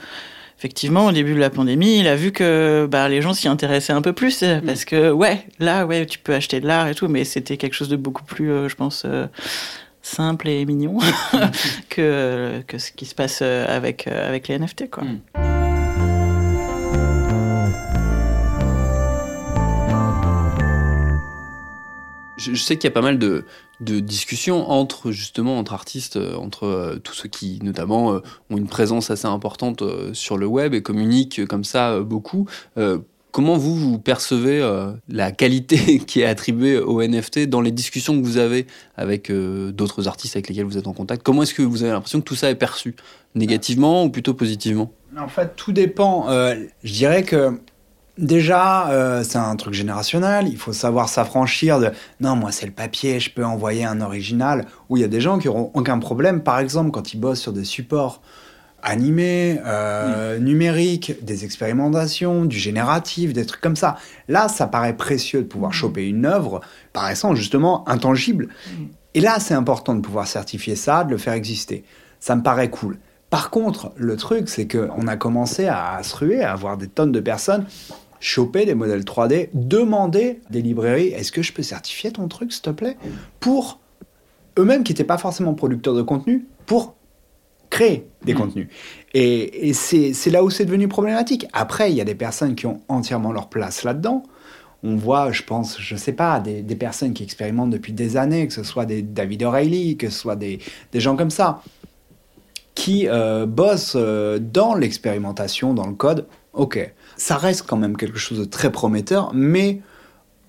effectivement, 0.61 1.07
au 1.07 1.11
début 1.11 1.33
de 1.33 1.39
la 1.39 1.49
pandémie, 1.49 1.97
il 1.97 2.07
a 2.07 2.15
vu 2.15 2.31
que 2.31 2.87
bah, 2.89 3.09
les 3.09 3.23
gens 3.23 3.33
s'y 3.33 3.47
intéressaient 3.47 3.93
un 3.93 4.03
peu 4.03 4.13
plus 4.13 4.43
euh, 4.43 4.61
mm. 4.61 4.61
parce 4.61 4.85
que 4.85 5.09
ouais, 5.09 5.43
là, 5.57 5.87
ouais, 5.87 6.05
tu 6.05 6.19
peux 6.19 6.35
acheter 6.35 6.59
de 6.59 6.67
l'art 6.67 6.87
et 6.87 6.93
tout, 6.93 7.07
mais 7.07 7.23
c'était 7.23 7.57
quelque 7.57 7.73
chose 7.73 7.89
de 7.89 7.95
beaucoup 7.95 8.23
plus, 8.23 8.51
euh, 8.51 8.69
je 8.69 8.75
pense, 8.75 9.01
euh, 9.07 9.25
simple 10.03 10.47
et 10.47 10.63
mignon 10.65 10.99
que, 11.89 12.61
que 12.67 12.77
ce 12.77 12.91
qui 12.91 13.07
se 13.07 13.15
passe 13.15 13.41
avec, 13.41 14.05
avec 14.05 14.49
les 14.49 14.59
NFT, 14.59 14.91
quoi. 14.91 15.03
Mm. 15.03 15.19
Je, 22.37 22.53
sais 22.55 22.75
qu'il 22.75 22.87
y 22.87 22.91
a 22.91 22.93
pas 22.93 23.01
mal 23.01 23.17
de, 23.17 23.45
de, 23.81 23.99
discussions 23.99 24.69
entre 24.69 25.11
justement 25.11 25.57
entre 25.57 25.73
artistes, 25.73 26.17
euh, 26.17 26.35
entre 26.35 26.65
euh, 26.65 26.95
tous 26.97 27.13
ceux 27.13 27.29
qui 27.29 27.59
notamment 27.63 28.13
euh, 28.13 28.19
ont 28.49 28.57
une 28.57 28.67
présence 28.67 29.11
assez 29.11 29.27
importante 29.27 29.83
sur 30.13 30.37
le 30.37 30.45
web 30.45 30.73
et 30.73 30.81
communiquent 30.81 31.45
comme 31.45 31.63
ça 31.63 31.99
beaucoup. 31.99 32.47
Comment 33.31 33.55
vous, 33.55 33.77
vous 33.77 33.97
percevez 33.97 34.59
la 35.07 35.31
qualité 35.31 35.99
qui 36.07 36.19
est 36.19 36.25
attribuée 36.25 36.77
aux 36.77 37.01
NFT 37.01 37.47
dans 37.47 37.61
les 37.61 37.71
discussions 37.71 38.19
que 38.19 38.25
vous 38.25 38.37
avez 38.37 38.67
avec 38.97 39.31
d'autres 39.31 40.09
artistes 40.09 40.35
avec 40.35 40.49
lesquels 40.49 40.65
vous 40.65 40.77
êtes 40.77 40.87
en 40.87 40.93
contact? 40.93 41.23
Comment 41.23 41.43
est-ce 41.43 41.53
que 41.53 41.61
vous 41.61 41.83
avez 41.83 41.93
l'impression 41.93 42.19
que 42.19 42.25
tout 42.25 42.35
ça 42.35 42.49
est 42.49 42.55
perçu? 42.55 42.95
Négativement 43.35 44.03
ou 44.03 44.09
plutôt 44.09 44.33
positivement? 44.33 44.91
En 45.17 45.29
fait, 45.29 45.55
tout 45.55 45.71
dépend. 45.71 46.27
je 46.83 46.93
dirais 46.93 47.23
que 47.23 47.57
Déjà, 48.21 48.91
euh, 48.91 49.23
c'est 49.23 49.39
un 49.39 49.55
truc 49.55 49.73
générationnel, 49.73 50.47
il 50.47 50.57
faut 50.57 50.73
savoir 50.73 51.09
s'affranchir 51.09 51.79
de 51.79 51.89
non, 52.19 52.35
moi 52.35 52.51
c'est 52.51 52.67
le 52.67 52.71
papier, 52.71 53.19
je 53.19 53.31
peux 53.31 53.43
envoyer 53.43 53.83
un 53.83 53.99
original. 53.99 54.67
Où 54.89 54.97
il 54.97 55.01
y 55.01 55.03
a 55.03 55.07
des 55.07 55.21
gens 55.21 55.39
qui 55.39 55.47
n'auront 55.47 55.71
aucun 55.73 55.97
problème, 55.97 56.43
par 56.43 56.59
exemple, 56.59 56.91
quand 56.91 57.15
ils 57.15 57.19
bossent 57.19 57.41
sur 57.41 57.51
des 57.51 57.63
supports 57.63 58.21
animés, 58.83 59.59
euh, 59.65 60.37
numériques, 60.37 61.23
des 61.23 61.45
expérimentations, 61.45 62.45
du 62.45 62.57
génératif, 62.57 63.33
des 63.33 63.45
trucs 63.45 63.61
comme 63.61 63.75
ça. 63.75 63.97
Là, 64.27 64.47
ça 64.47 64.67
paraît 64.67 64.95
précieux 64.95 65.41
de 65.41 65.47
pouvoir 65.47 65.73
choper 65.73 66.07
une 66.07 66.25
œuvre 66.25 66.61
paraissant 66.93 67.33
justement 67.33 67.87
intangible. 67.89 68.49
Et 69.13 69.19
là, 69.19 69.39
c'est 69.39 69.53
important 69.55 69.95
de 69.95 70.01
pouvoir 70.01 70.27
certifier 70.27 70.75
ça, 70.75 71.03
de 71.03 71.11
le 71.11 71.17
faire 71.17 71.33
exister. 71.33 71.83
Ça 72.19 72.35
me 72.35 72.43
paraît 72.43 72.69
cool. 72.69 72.97
Par 73.31 73.49
contre, 73.49 73.93
le 73.95 74.15
truc, 74.17 74.49
c'est 74.49 74.67
qu'on 74.67 75.07
a 75.07 75.15
commencé 75.15 75.67
à 75.67 75.99
se 76.03 76.15
ruer, 76.15 76.43
à 76.43 76.51
avoir 76.51 76.77
des 76.77 76.87
tonnes 76.87 77.11
de 77.11 77.19
personnes 77.19 77.65
choper 78.21 78.65
des 78.65 78.75
modèles 78.75 79.03
3D, 79.03 79.49
demander 79.53 80.39
des 80.49 80.61
librairies 80.61 81.07
est-ce 81.07 81.33
que 81.33 81.41
je 81.41 81.51
peux 81.51 81.63
certifier 81.63 82.11
ton 82.11 82.29
truc, 82.29 82.53
s'il 82.53 82.61
te 82.61 82.69
plaît? 82.69 82.95
Pour 83.41 83.79
eux-mêmes 84.57 84.83
qui 84.83 84.93
n'étaient 84.93 85.03
pas 85.03 85.17
forcément 85.17 85.53
producteurs 85.53 85.95
de 85.95 86.01
contenu, 86.01 86.45
pour 86.65 86.95
créer 87.69 88.07
des 88.23 88.33
contenus. 88.33 88.67
Et, 89.13 89.73
c'est 89.73 90.29
là 90.29 90.43
où 90.43 90.49
c'est 90.49 90.65
devenu 90.65 90.87
problématique. 90.87 91.47
Après, 91.53 91.91
il 91.91 91.97
y 91.97 92.01
a 92.01 92.05
des 92.05 92.15
personnes 92.15 92.55
qui 92.55 92.67
ont 92.67 92.81
entièrement 92.87 93.31
leur 93.31 93.49
place 93.49 93.83
là-dedans. 93.83 94.23
On 94.83 94.95
voit, 94.95 95.31
je 95.31 95.43
pense, 95.43 95.79
je 95.79 95.95
sais 95.95 96.11
pas, 96.11 96.39
des, 96.39 96.63
personnes 96.75 97.13
qui 97.13 97.23
expérimentent 97.23 97.69
depuis 97.69 97.93
des 97.93 98.17
années, 98.17 98.47
que 98.47 98.53
ce 98.53 98.63
soit 98.63 98.85
des 98.85 99.01
David 99.01 99.43
O'Reilly, 99.43 99.97
que 99.97 100.09
ce 100.09 100.19
soit 100.19 100.35
des, 100.35 100.59
des 100.91 100.99
gens 100.99 101.15
comme 101.15 101.29
ça 101.29 101.61
qui 102.75 103.07
euh, 103.07 103.45
bossent 103.45 103.93
euh, 103.95 104.39
dans 104.39 104.75
l'expérimentation, 104.75 105.73
dans 105.73 105.87
le 105.87 105.93
code, 105.93 106.25
ok, 106.53 106.93
ça 107.21 107.37
reste 107.37 107.67
quand 107.67 107.77
même 107.77 107.97
quelque 107.97 108.17
chose 108.17 108.39
de 108.39 108.45
très 108.45 108.71
prometteur, 108.71 109.29
mais 109.35 109.81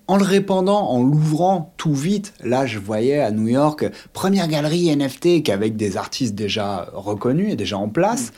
en 0.07 0.17
le 0.17 0.23
répandant, 0.23 0.89
en 0.89 1.03
l'ouvrant 1.03 1.71
tout 1.77 1.93
vite, 1.93 2.33
là 2.43 2.65
je 2.65 2.79
voyais 2.79 3.19
à 3.19 3.29
New 3.29 3.47
York, 3.47 3.85
première 4.11 4.47
galerie 4.47 4.93
NFT 4.95 5.43
qu'avec 5.43 5.75
des 5.75 5.97
artistes 5.97 6.33
déjà 6.33 6.89
reconnus 6.93 7.53
et 7.53 7.55
déjà 7.55 7.77
en 7.77 7.89
place, 7.89 8.33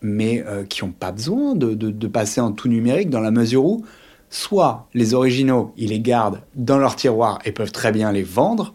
mais 0.00 0.44
euh, 0.46 0.62
qui 0.62 0.84
n'ont 0.84 0.92
pas 0.92 1.10
besoin 1.10 1.56
de, 1.56 1.74
de, 1.74 2.06
passer 2.06 2.40
en 2.40 2.52
tout 2.52 2.68
numérique 2.68 3.10
dans 3.10 3.18
la 3.18 3.32
mesure 3.32 3.64
où 3.64 3.84
soit 4.30 4.86
les 4.94 5.12
originaux, 5.12 5.72
ils 5.76 5.88
les 5.88 5.98
gardent 5.98 6.40
dans 6.54 6.78
leur 6.78 6.94
tiroir 6.94 7.40
et 7.44 7.50
peuvent 7.50 7.72
très 7.72 7.90
bien 7.90 8.12
les 8.12 8.22
vendre, 8.22 8.74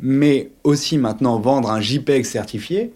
mais 0.00 0.50
aussi 0.64 0.98
maintenant 0.98 1.38
vendre 1.38 1.70
un 1.70 1.80
JPEG 1.80 2.24
certifié, 2.24 2.92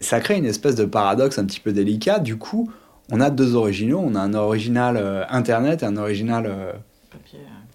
ça 0.00 0.20
crée 0.20 0.36
une 0.36 0.44
espèce 0.44 0.74
de 0.74 0.84
paradoxe 0.84 1.38
un 1.38 1.46
petit 1.46 1.60
peu 1.60 1.72
délicat. 1.72 2.18
Du 2.18 2.36
coup, 2.36 2.70
on 3.10 3.20
a 3.20 3.30
deux 3.30 3.54
originaux. 3.54 4.02
On 4.04 4.14
a 4.14 4.20
un 4.20 4.34
original 4.34 4.96
euh, 4.96 5.24
Internet 5.28 5.82
et 5.82 5.86
un 5.86 5.96
original 5.96 6.46
euh, 6.46 6.72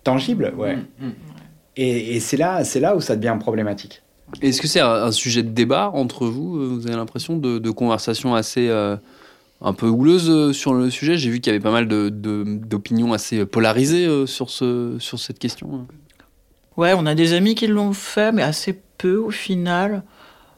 tangible. 0.03 0.53
Ouais. 0.57 0.75
Mm, 0.75 1.07
mm. 1.07 1.13
Et, 1.77 2.19
c'est 2.19 2.37
là, 2.37 2.63
c'est 2.63 2.79
là 2.79 2.95
où 2.95 3.01
ça 3.01 3.15
devient 3.15 3.37
problématique. 3.39 4.01
Est-ce 4.41 4.61
que 4.61 4.67
c'est 4.67 4.81
un, 4.81 5.11
sujet 5.11 5.41
de 5.41 5.49
débat 5.49 5.89
entre 5.93 6.27
vous 6.27 6.57
euh, 6.57 6.67
Vous 6.67 6.87
avez 6.87 6.95
l'impression 6.95 7.37
de, 7.37 7.59
de 7.59 7.71
conversations 7.71 8.35
assez 8.35 8.69
un 9.61 9.73
peu 9.73 9.87
houleuses 9.87 10.51
sur 10.55 10.73
le 10.73 10.89
sujet? 10.89 11.17
J'ai 11.17 11.29
vu 11.29 11.39
qu'il 11.39 11.51
y 11.51 11.55
avait 11.55 11.63
pas 11.63 11.71
mal 11.71 11.87
d'opinions 11.87 13.09
de, 13.09 13.13
assez 13.13 13.45
polarisées 13.45 14.27
sur, 14.27 14.49
ce, 14.49 14.97
sur 14.99 15.17
cette 15.17 15.39
question. 15.39 15.87
Ouais, 16.77 16.93
on 16.95 17.05
a 17.05 17.15
des 17.15 17.33
amis 17.33 17.55
qui 17.55 17.67
l'ont 17.67 17.93
fait, 17.93 18.31
mais 18.31 18.43
assez 18.43 18.79
peu 18.97 19.17
au 19.17 19.31
final. 19.31 20.03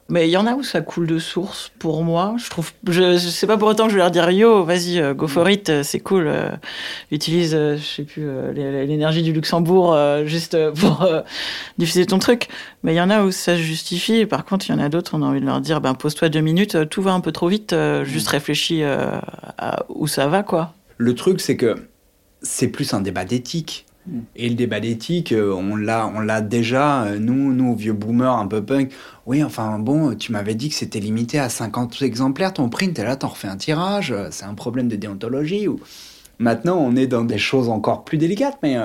Mais 0.10 0.28
il 0.28 0.32
y 0.32 0.38
en 0.38 0.46
a 0.46 0.54
où 0.54 0.64
ça 0.64 0.82
coule 0.82 1.08
de 1.08 1.18
source 1.18 1.72
pour 1.80 2.04
moi. 2.04 2.36
Je 2.38 2.50
trouve, 2.50 2.72
je, 2.88 3.18
sais 3.18 3.48
pas 3.48 3.58
pour 3.58 3.70
autant 3.70 3.86
que 3.86 3.92
je 3.92 3.96
vais 3.96 4.02
leur 4.02 4.12
dire 4.12 4.30
yo, 4.32 4.64
vas-y, 4.64 5.00
euh, 5.00 5.14
go 5.14 5.28
for 5.28 5.50
it, 5.50 5.70
euh, 5.70 5.82
c'est 5.82 6.02
cool. 6.02 6.28
Euh, 6.28 6.50
utilise, 7.12 7.52
je 7.52 7.82
sais 7.82 8.04
plus, 8.04 8.28
l'énergie 8.54 9.24
du 9.24 9.32
Luxembourg 9.32 9.98
juste 10.26 10.58
pour 10.74 11.08
diffuser 11.78 12.06
ton 12.06 12.20
truc. 12.20 12.50
Mais 12.84 12.94
il 12.94 12.98
y 12.98 13.02
en 13.02 13.10
a 13.10 13.24
où 13.24 13.32
ça 13.32 13.56
se 13.56 13.62
justifie. 13.62 14.26
par 14.26 14.44
contre, 14.46 14.68
il 14.68 14.74
y 14.74 14.76
en 14.76 14.80
a 14.80 14.90
d'autres, 14.90 15.12
on 15.16 15.22
a 15.22 15.26
envie 15.26 15.42
de 15.42 15.46
leur 15.46 15.62
dire, 15.62 15.80
ben 15.80 15.94
pose-toi 15.94 16.30
deux 16.30 16.42
minutes, 16.42 16.90
tout 16.90 17.02
va 17.02 17.14
un 17.14 17.22
peu 17.22 17.32
trop 17.32 17.48
vite. 17.48 17.76
juste 18.04 18.28
réfléchis 18.28 18.84
à 18.84 19.86
où 19.90 20.08
ça 20.08 20.28
va, 20.28 20.44
quoi. 20.44 20.74
Le 20.98 21.16
truc, 21.16 21.40
c'est 21.40 21.58
que 21.58 21.76
c'est 22.42 22.68
plus 22.68 22.94
un 22.94 23.02
débat 23.02 23.26
d'éthique. 23.26 23.86
Et 24.36 24.50
le 24.50 24.56
débat 24.56 24.80
d'éthique, 24.80 25.32
euh, 25.32 25.54
on 25.54 25.76
l'a, 25.76 26.12
on 26.14 26.20
l'a 26.20 26.42
déjà, 26.42 27.04
euh, 27.04 27.20
nous, 27.20 27.54
nous, 27.54 27.76
vieux 27.76 27.94
boomers 27.94 28.38
un 28.38 28.48
peu 28.48 28.64
punk. 28.64 28.92
Oui, 29.26 29.44
enfin 29.44 29.80
bon, 29.80 30.16
tu 30.16 30.32
m'avais 30.34 30.56
dit 30.56 30.70
que 30.70 30.76
c'était 30.76 31.00
limité 31.00 31.40
à 31.40 31.48
50 31.48 32.02
exemplaires 32.02 32.54
ton 32.54 32.70
print, 32.70 32.98
et 33.00 33.04
là 33.04 33.16
t'en 33.16 33.30
refais 33.30 33.48
un 33.48 33.56
tirage, 33.56 34.12
euh, 34.12 34.28
c'est 34.32 34.46
un 34.46 34.56
problème 34.56 34.90
de 34.90 34.98
déontologie. 34.98 35.70
Ou... 35.70 35.80
Maintenant, 36.40 36.78
on 36.78 36.96
est 36.98 37.08
dans 37.08 37.24
des 37.24 37.38
choses 37.38 37.70
encore 37.70 38.04
plus 38.04 38.18
délicates, 38.18 38.58
mais 38.62 38.76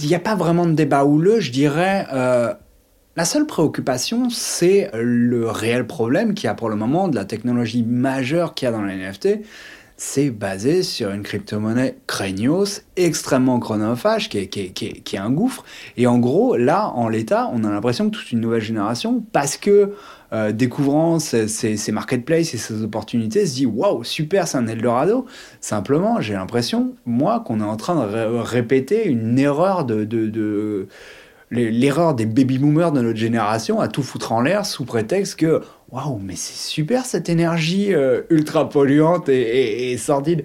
il 0.00 0.06
n'y 0.06 0.14
a 0.14 0.20
pas 0.20 0.34
vraiment 0.34 0.66
de 0.66 0.72
débat 0.72 1.04
houleux, 1.04 1.40
je 1.40 1.50
dirais. 1.50 2.06
la 2.10 3.24
seule 3.24 3.46
préoccupation, 3.46 4.28
c'est 4.28 4.90
le 4.92 5.48
réel 5.48 5.86
problème 5.86 6.34
qu'il 6.34 6.46
y 6.46 6.50
a 6.50 6.54
pour 6.54 6.68
le 6.68 6.76
moment 6.76 7.08
de 7.08 7.14
la 7.14 7.24
technologie 7.24 7.84
majeure 7.84 8.54
qu'il 8.54 8.66
y 8.66 8.68
a 8.68 8.72
dans 8.72 8.82
les 8.82 8.96
NFT 8.96 9.40
c'est 9.96 10.30
basé 10.30 10.82
sur 10.82 11.10
une 11.10 11.22
crypto-monnaie 11.22 11.96
craignos, 12.06 12.82
extrêmement 12.96 13.58
chronophage, 13.58 14.28
qui 14.28 14.38
est, 14.38 15.18
un 15.18 15.30
gouffre. 15.30 15.64
Et 15.96 16.06
en 16.06 16.18
gros, 16.18 16.56
là, 16.56 16.88
en 16.88 17.08
l'état, 17.08 17.50
on 17.54 17.64
a 17.64 17.70
l'impression 17.70 18.10
que 18.10 18.16
toute 18.16 18.30
une 18.30 18.40
nouvelle 18.40 18.60
génération, 18.60 19.24
parce 19.32 19.56
que 19.56 19.94
euh, 20.32 20.52
découvrant 20.52 21.18
ces, 21.18 21.92
marketplaces 21.92 22.52
et 22.52 22.58
ces 22.58 22.82
opportunités, 22.82 23.46
se 23.46 23.54
dit 23.54 23.66
waouh, 23.66 24.04
super, 24.04 24.46
c'est 24.46 24.58
un 24.58 24.66
Eldorado. 24.66 25.24
Simplement, 25.60 26.20
j'ai 26.20 26.34
l'impression, 26.34 26.94
moi, 27.06 27.42
qu'on 27.46 27.60
est 27.60 27.64
en 27.64 27.76
train 27.76 27.94
de 27.94 28.38
répéter 28.38 29.06
une 29.06 29.38
erreur 29.38 29.86
de 29.86 30.86
l'erreur 31.50 32.14
des 32.14 32.26
baby 32.26 32.58
boomers 32.58 32.92
de 32.92 33.00
notre 33.00 33.18
génération 33.18 33.80
à 33.80 33.88
tout 33.88 34.02
foutre 34.02 34.32
en 34.32 34.42
l'air 34.42 34.66
sous 34.66 34.84
prétexte 34.84 35.36
que 35.36 35.62
waouh, 35.90 36.18
mais 36.18 36.36
c'est 36.36 36.56
super 36.56 37.04
cette 37.04 37.28
énergie 37.28 37.94
euh, 37.94 38.22
ultra 38.30 38.68
polluante 38.68 39.28
et, 39.28 39.96
sordide. 39.98 40.44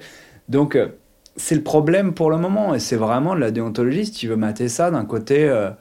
Donc, 0.50 0.76
euh, 0.76 0.88
c'est 1.36 1.56
le 1.56 1.64
problème 1.64 2.14
pour 2.14 2.30
le 2.30 2.38
moment 2.38 2.76
et 2.76 2.80
c'est 2.80 2.96
vraiment 2.96 3.36
de 3.36 3.40
la 3.40 3.52
déontologie 3.52 4.06
si 4.06 4.12
tu 4.12 4.28
veux 4.28 4.36
mater 4.36 4.68
ça 4.68 4.92
d'un 4.92 5.06
côté. 5.06 5.48
Euh, 5.48 5.72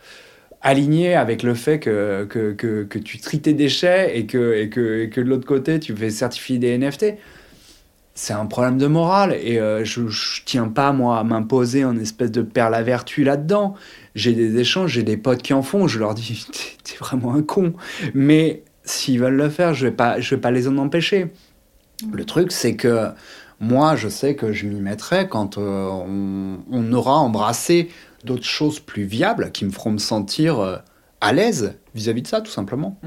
aligné 0.63 1.15
avec 1.15 1.43
le 1.43 1.55
fait 1.55 1.79
que, 1.79 2.27
que, 2.29 2.53
que, 2.53 2.99
tu 2.99 3.19
tries 3.19 3.41
tes 3.41 3.55
déchets 3.55 4.19
et 4.19 4.27
que, 4.27 4.55
et 4.59 4.69
que, 4.69 5.05
et 5.05 5.09
que 5.09 5.23
de 5.23 5.27
l'autre 5.27 5.47
côté 5.47 5.81
tu 5.81 5.97
fais 5.97 6.11
certifier 6.11 6.59
des 6.59 6.77
NFT 6.77 7.15
c'est 8.13 8.35
un 8.35 8.45
problème 8.45 8.77
de 8.77 8.87
morale 8.87 9.33
et 9.33 9.59
je, 9.85 10.09
je 10.09 10.43
tiens 10.45 10.69
pas 10.69 10.93
moi 10.93 11.19
à 11.19 11.25
m'imposer 11.25 11.87
en 11.87 11.97
espèce 11.97 12.31
de 12.31 12.43
perle 12.43 12.75
à 12.75 12.83
vertu 12.83 13.25
là-dedans 13.25 13.75
j'ai 14.15 14.33
des 14.33 14.59
échanges, 14.59 14.93
j'ai 14.93 15.03
des 15.03 15.17
potes 15.17 15.43
qui 15.43 15.55
en 15.55 15.63
font, 15.63 15.87
je 15.87 15.99
leur 15.99 16.15
dis, 16.15 16.47
t'es 16.85 16.97
vraiment 16.99 17.35
un 17.35 17.43
con. 17.43 17.75
Mais 18.15 18.63
s'ils 18.91 19.21
veulent 19.21 19.37
le 19.37 19.49
faire, 19.49 19.75
je 19.75 19.87
vais 19.87 19.93
pas, 19.93 20.21
je 20.21 20.35
vais 20.35 20.41
pas 20.41 20.51
les 20.51 20.69
en 20.69 20.77
empêcher. 20.79 21.33
Le 22.13 22.25
truc, 22.25 22.51
c'est 22.53 22.77
que 22.77 23.09
moi, 23.61 23.95
je 23.97 24.09
sais 24.09 24.35
que 24.35 24.53
je 24.53 24.67
m'y 24.67 24.81
mettrai 24.81 25.29
quand 25.29 25.59
euh, 25.59 25.89
on, 26.71 26.93
aura 26.93 27.17
embrassé 27.19 27.91
d'autres 28.25 28.45
choses 28.45 28.81
plus 28.81 29.05
viables 29.05 29.51
qui 29.53 29.65
me 29.65 29.71
feront 29.71 29.91
me 29.93 29.99
sentir 29.99 30.59
euh, 30.61 30.77
à 31.21 31.33
l'aise 31.33 31.75
vis-à-vis 31.95 32.23
de 32.23 32.27
ça, 32.27 32.41
tout 32.41 32.51
simplement. 32.51 32.99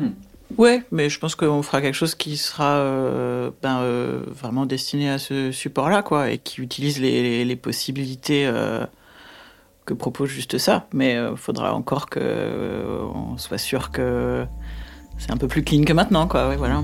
Ouais, 0.57 0.83
mais 0.91 1.09
je 1.09 1.17
pense 1.19 1.33
qu'on 1.33 1.63
fera 1.63 1.81
quelque 1.81 1.95
chose 1.95 2.13
qui 2.13 2.37
sera 2.37 2.75
euh, 2.77 3.49
ben, 3.63 3.79
euh, 3.81 4.21
vraiment 4.27 4.67
destiné 4.67 5.09
à 5.09 5.17
ce 5.17 5.51
support-là, 5.51 6.03
quoi, 6.03 6.29
et 6.29 6.37
qui 6.37 6.61
utilise 6.61 6.99
les, 7.01 7.23
les- 7.23 7.45
les 7.45 7.55
possibilités 7.55 8.45
euh, 8.45 8.85
que 9.85 9.95
propose 9.95 10.29
juste 10.29 10.59
ça. 10.59 10.85
Mais 10.93 11.15
il 11.31 11.37
faudra 11.37 11.73
encore 11.73 12.07
que 12.09 12.19
euh, 12.21 12.99
on 13.15 13.37
soit 13.39 13.57
sûr 13.57 13.89
que 13.89 14.45
c'est 15.17 15.32
un 15.32 15.38
peu 15.38 15.47
plus 15.47 15.63
clean 15.63 15.84
que 15.84 15.93
maintenant, 15.93 16.28
quoi. 16.28 16.49
Ouais, 16.49 16.58
voilà. 16.58 16.84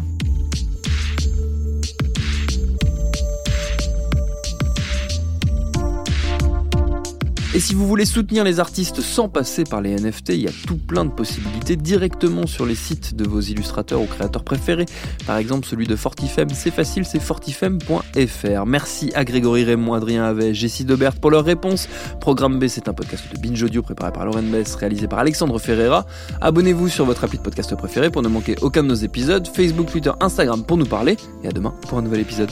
Et 7.55 7.59
si 7.59 7.73
vous 7.73 7.88
voulez 7.88 8.05
soutenir 8.05 8.43
les 8.43 8.59
artistes 8.59 9.01
sans 9.01 9.27
passer 9.27 9.63
par 9.63 9.81
les 9.81 9.95
NFT, 9.95 10.29
il 10.29 10.41
y 10.41 10.47
a 10.47 10.51
tout 10.67 10.77
plein 10.77 11.03
de 11.03 11.09
possibilités 11.09 11.75
directement 11.75 12.45
sur 12.45 12.63
les 12.63 12.75
sites 12.75 13.15
de 13.15 13.27
vos 13.27 13.39
illustrateurs 13.39 14.01
ou 14.01 14.05
créateurs 14.05 14.43
préférés. 14.43 14.85
Par 15.25 15.38
exemple, 15.38 15.65
celui 15.65 15.88
de 15.88 15.95
Fortifem, 15.95 16.49
c'est 16.51 16.69
facile, 16.69 17.05
c'est 17.05 17.19
fortifem.fr. 17.19 18.65
Merci 18.67 19.12
à 19.15 19.25
Grégory 19.25 19.63
Raymond, 19.63 19.95
Adrien 19.95 20.25
Havet, 20.25 20.53
Jessie 20.53 20.85
Debert 20.85 21.15
pour 21.15 21.31
leurs 21.31 21.43
réponses. 21.43 21.89
Programme 22.21 22.59
B, 22.59 22.67
c'est 22.67 22.88
un 22.88 22.93
podcast 22.93 23.23
de 23.33 23.41
Binge 23.41 23.63
Audio 23.63 23.81
préparé 23.81 24.12
par 24.12 24.25
Lauren 24.25 24.43
Bess, 24.43 24.75
réalisé 24.75 25.07
par 25.07 25.17
Alexandre 25.17 25.57
Ferreira. 25.57 26.05
Abonnez-vous 26.41 26.88
sur 26.88 27.05
votre 27.05 27.23
appli 27.23 27.39
de 27.39 27.43
podcast 27.43 27.75
préféré 27.75 28.12
pour 28.12 28.21
ne 28.21 28.29
manquer 28.29 28.57
aucun 28.62 28.83
de 28.83 28.89
nos 28.89 28.93
épisodes. 28.93 29.47
Facebook, 29.47 29.88
Twitter, 29.91 30.12
Instagram 30.21 30.63
pour 30.63 30.77
nous 30.77 30.85
parler. 30.85 31.17
Et 31.43 31.47
à 31.47 31.51
demain 31.51 31.73
pour 31.88 31.97
un 31.97 32.03
nouvel 32.03 32.19
épisode. 32.19 32.51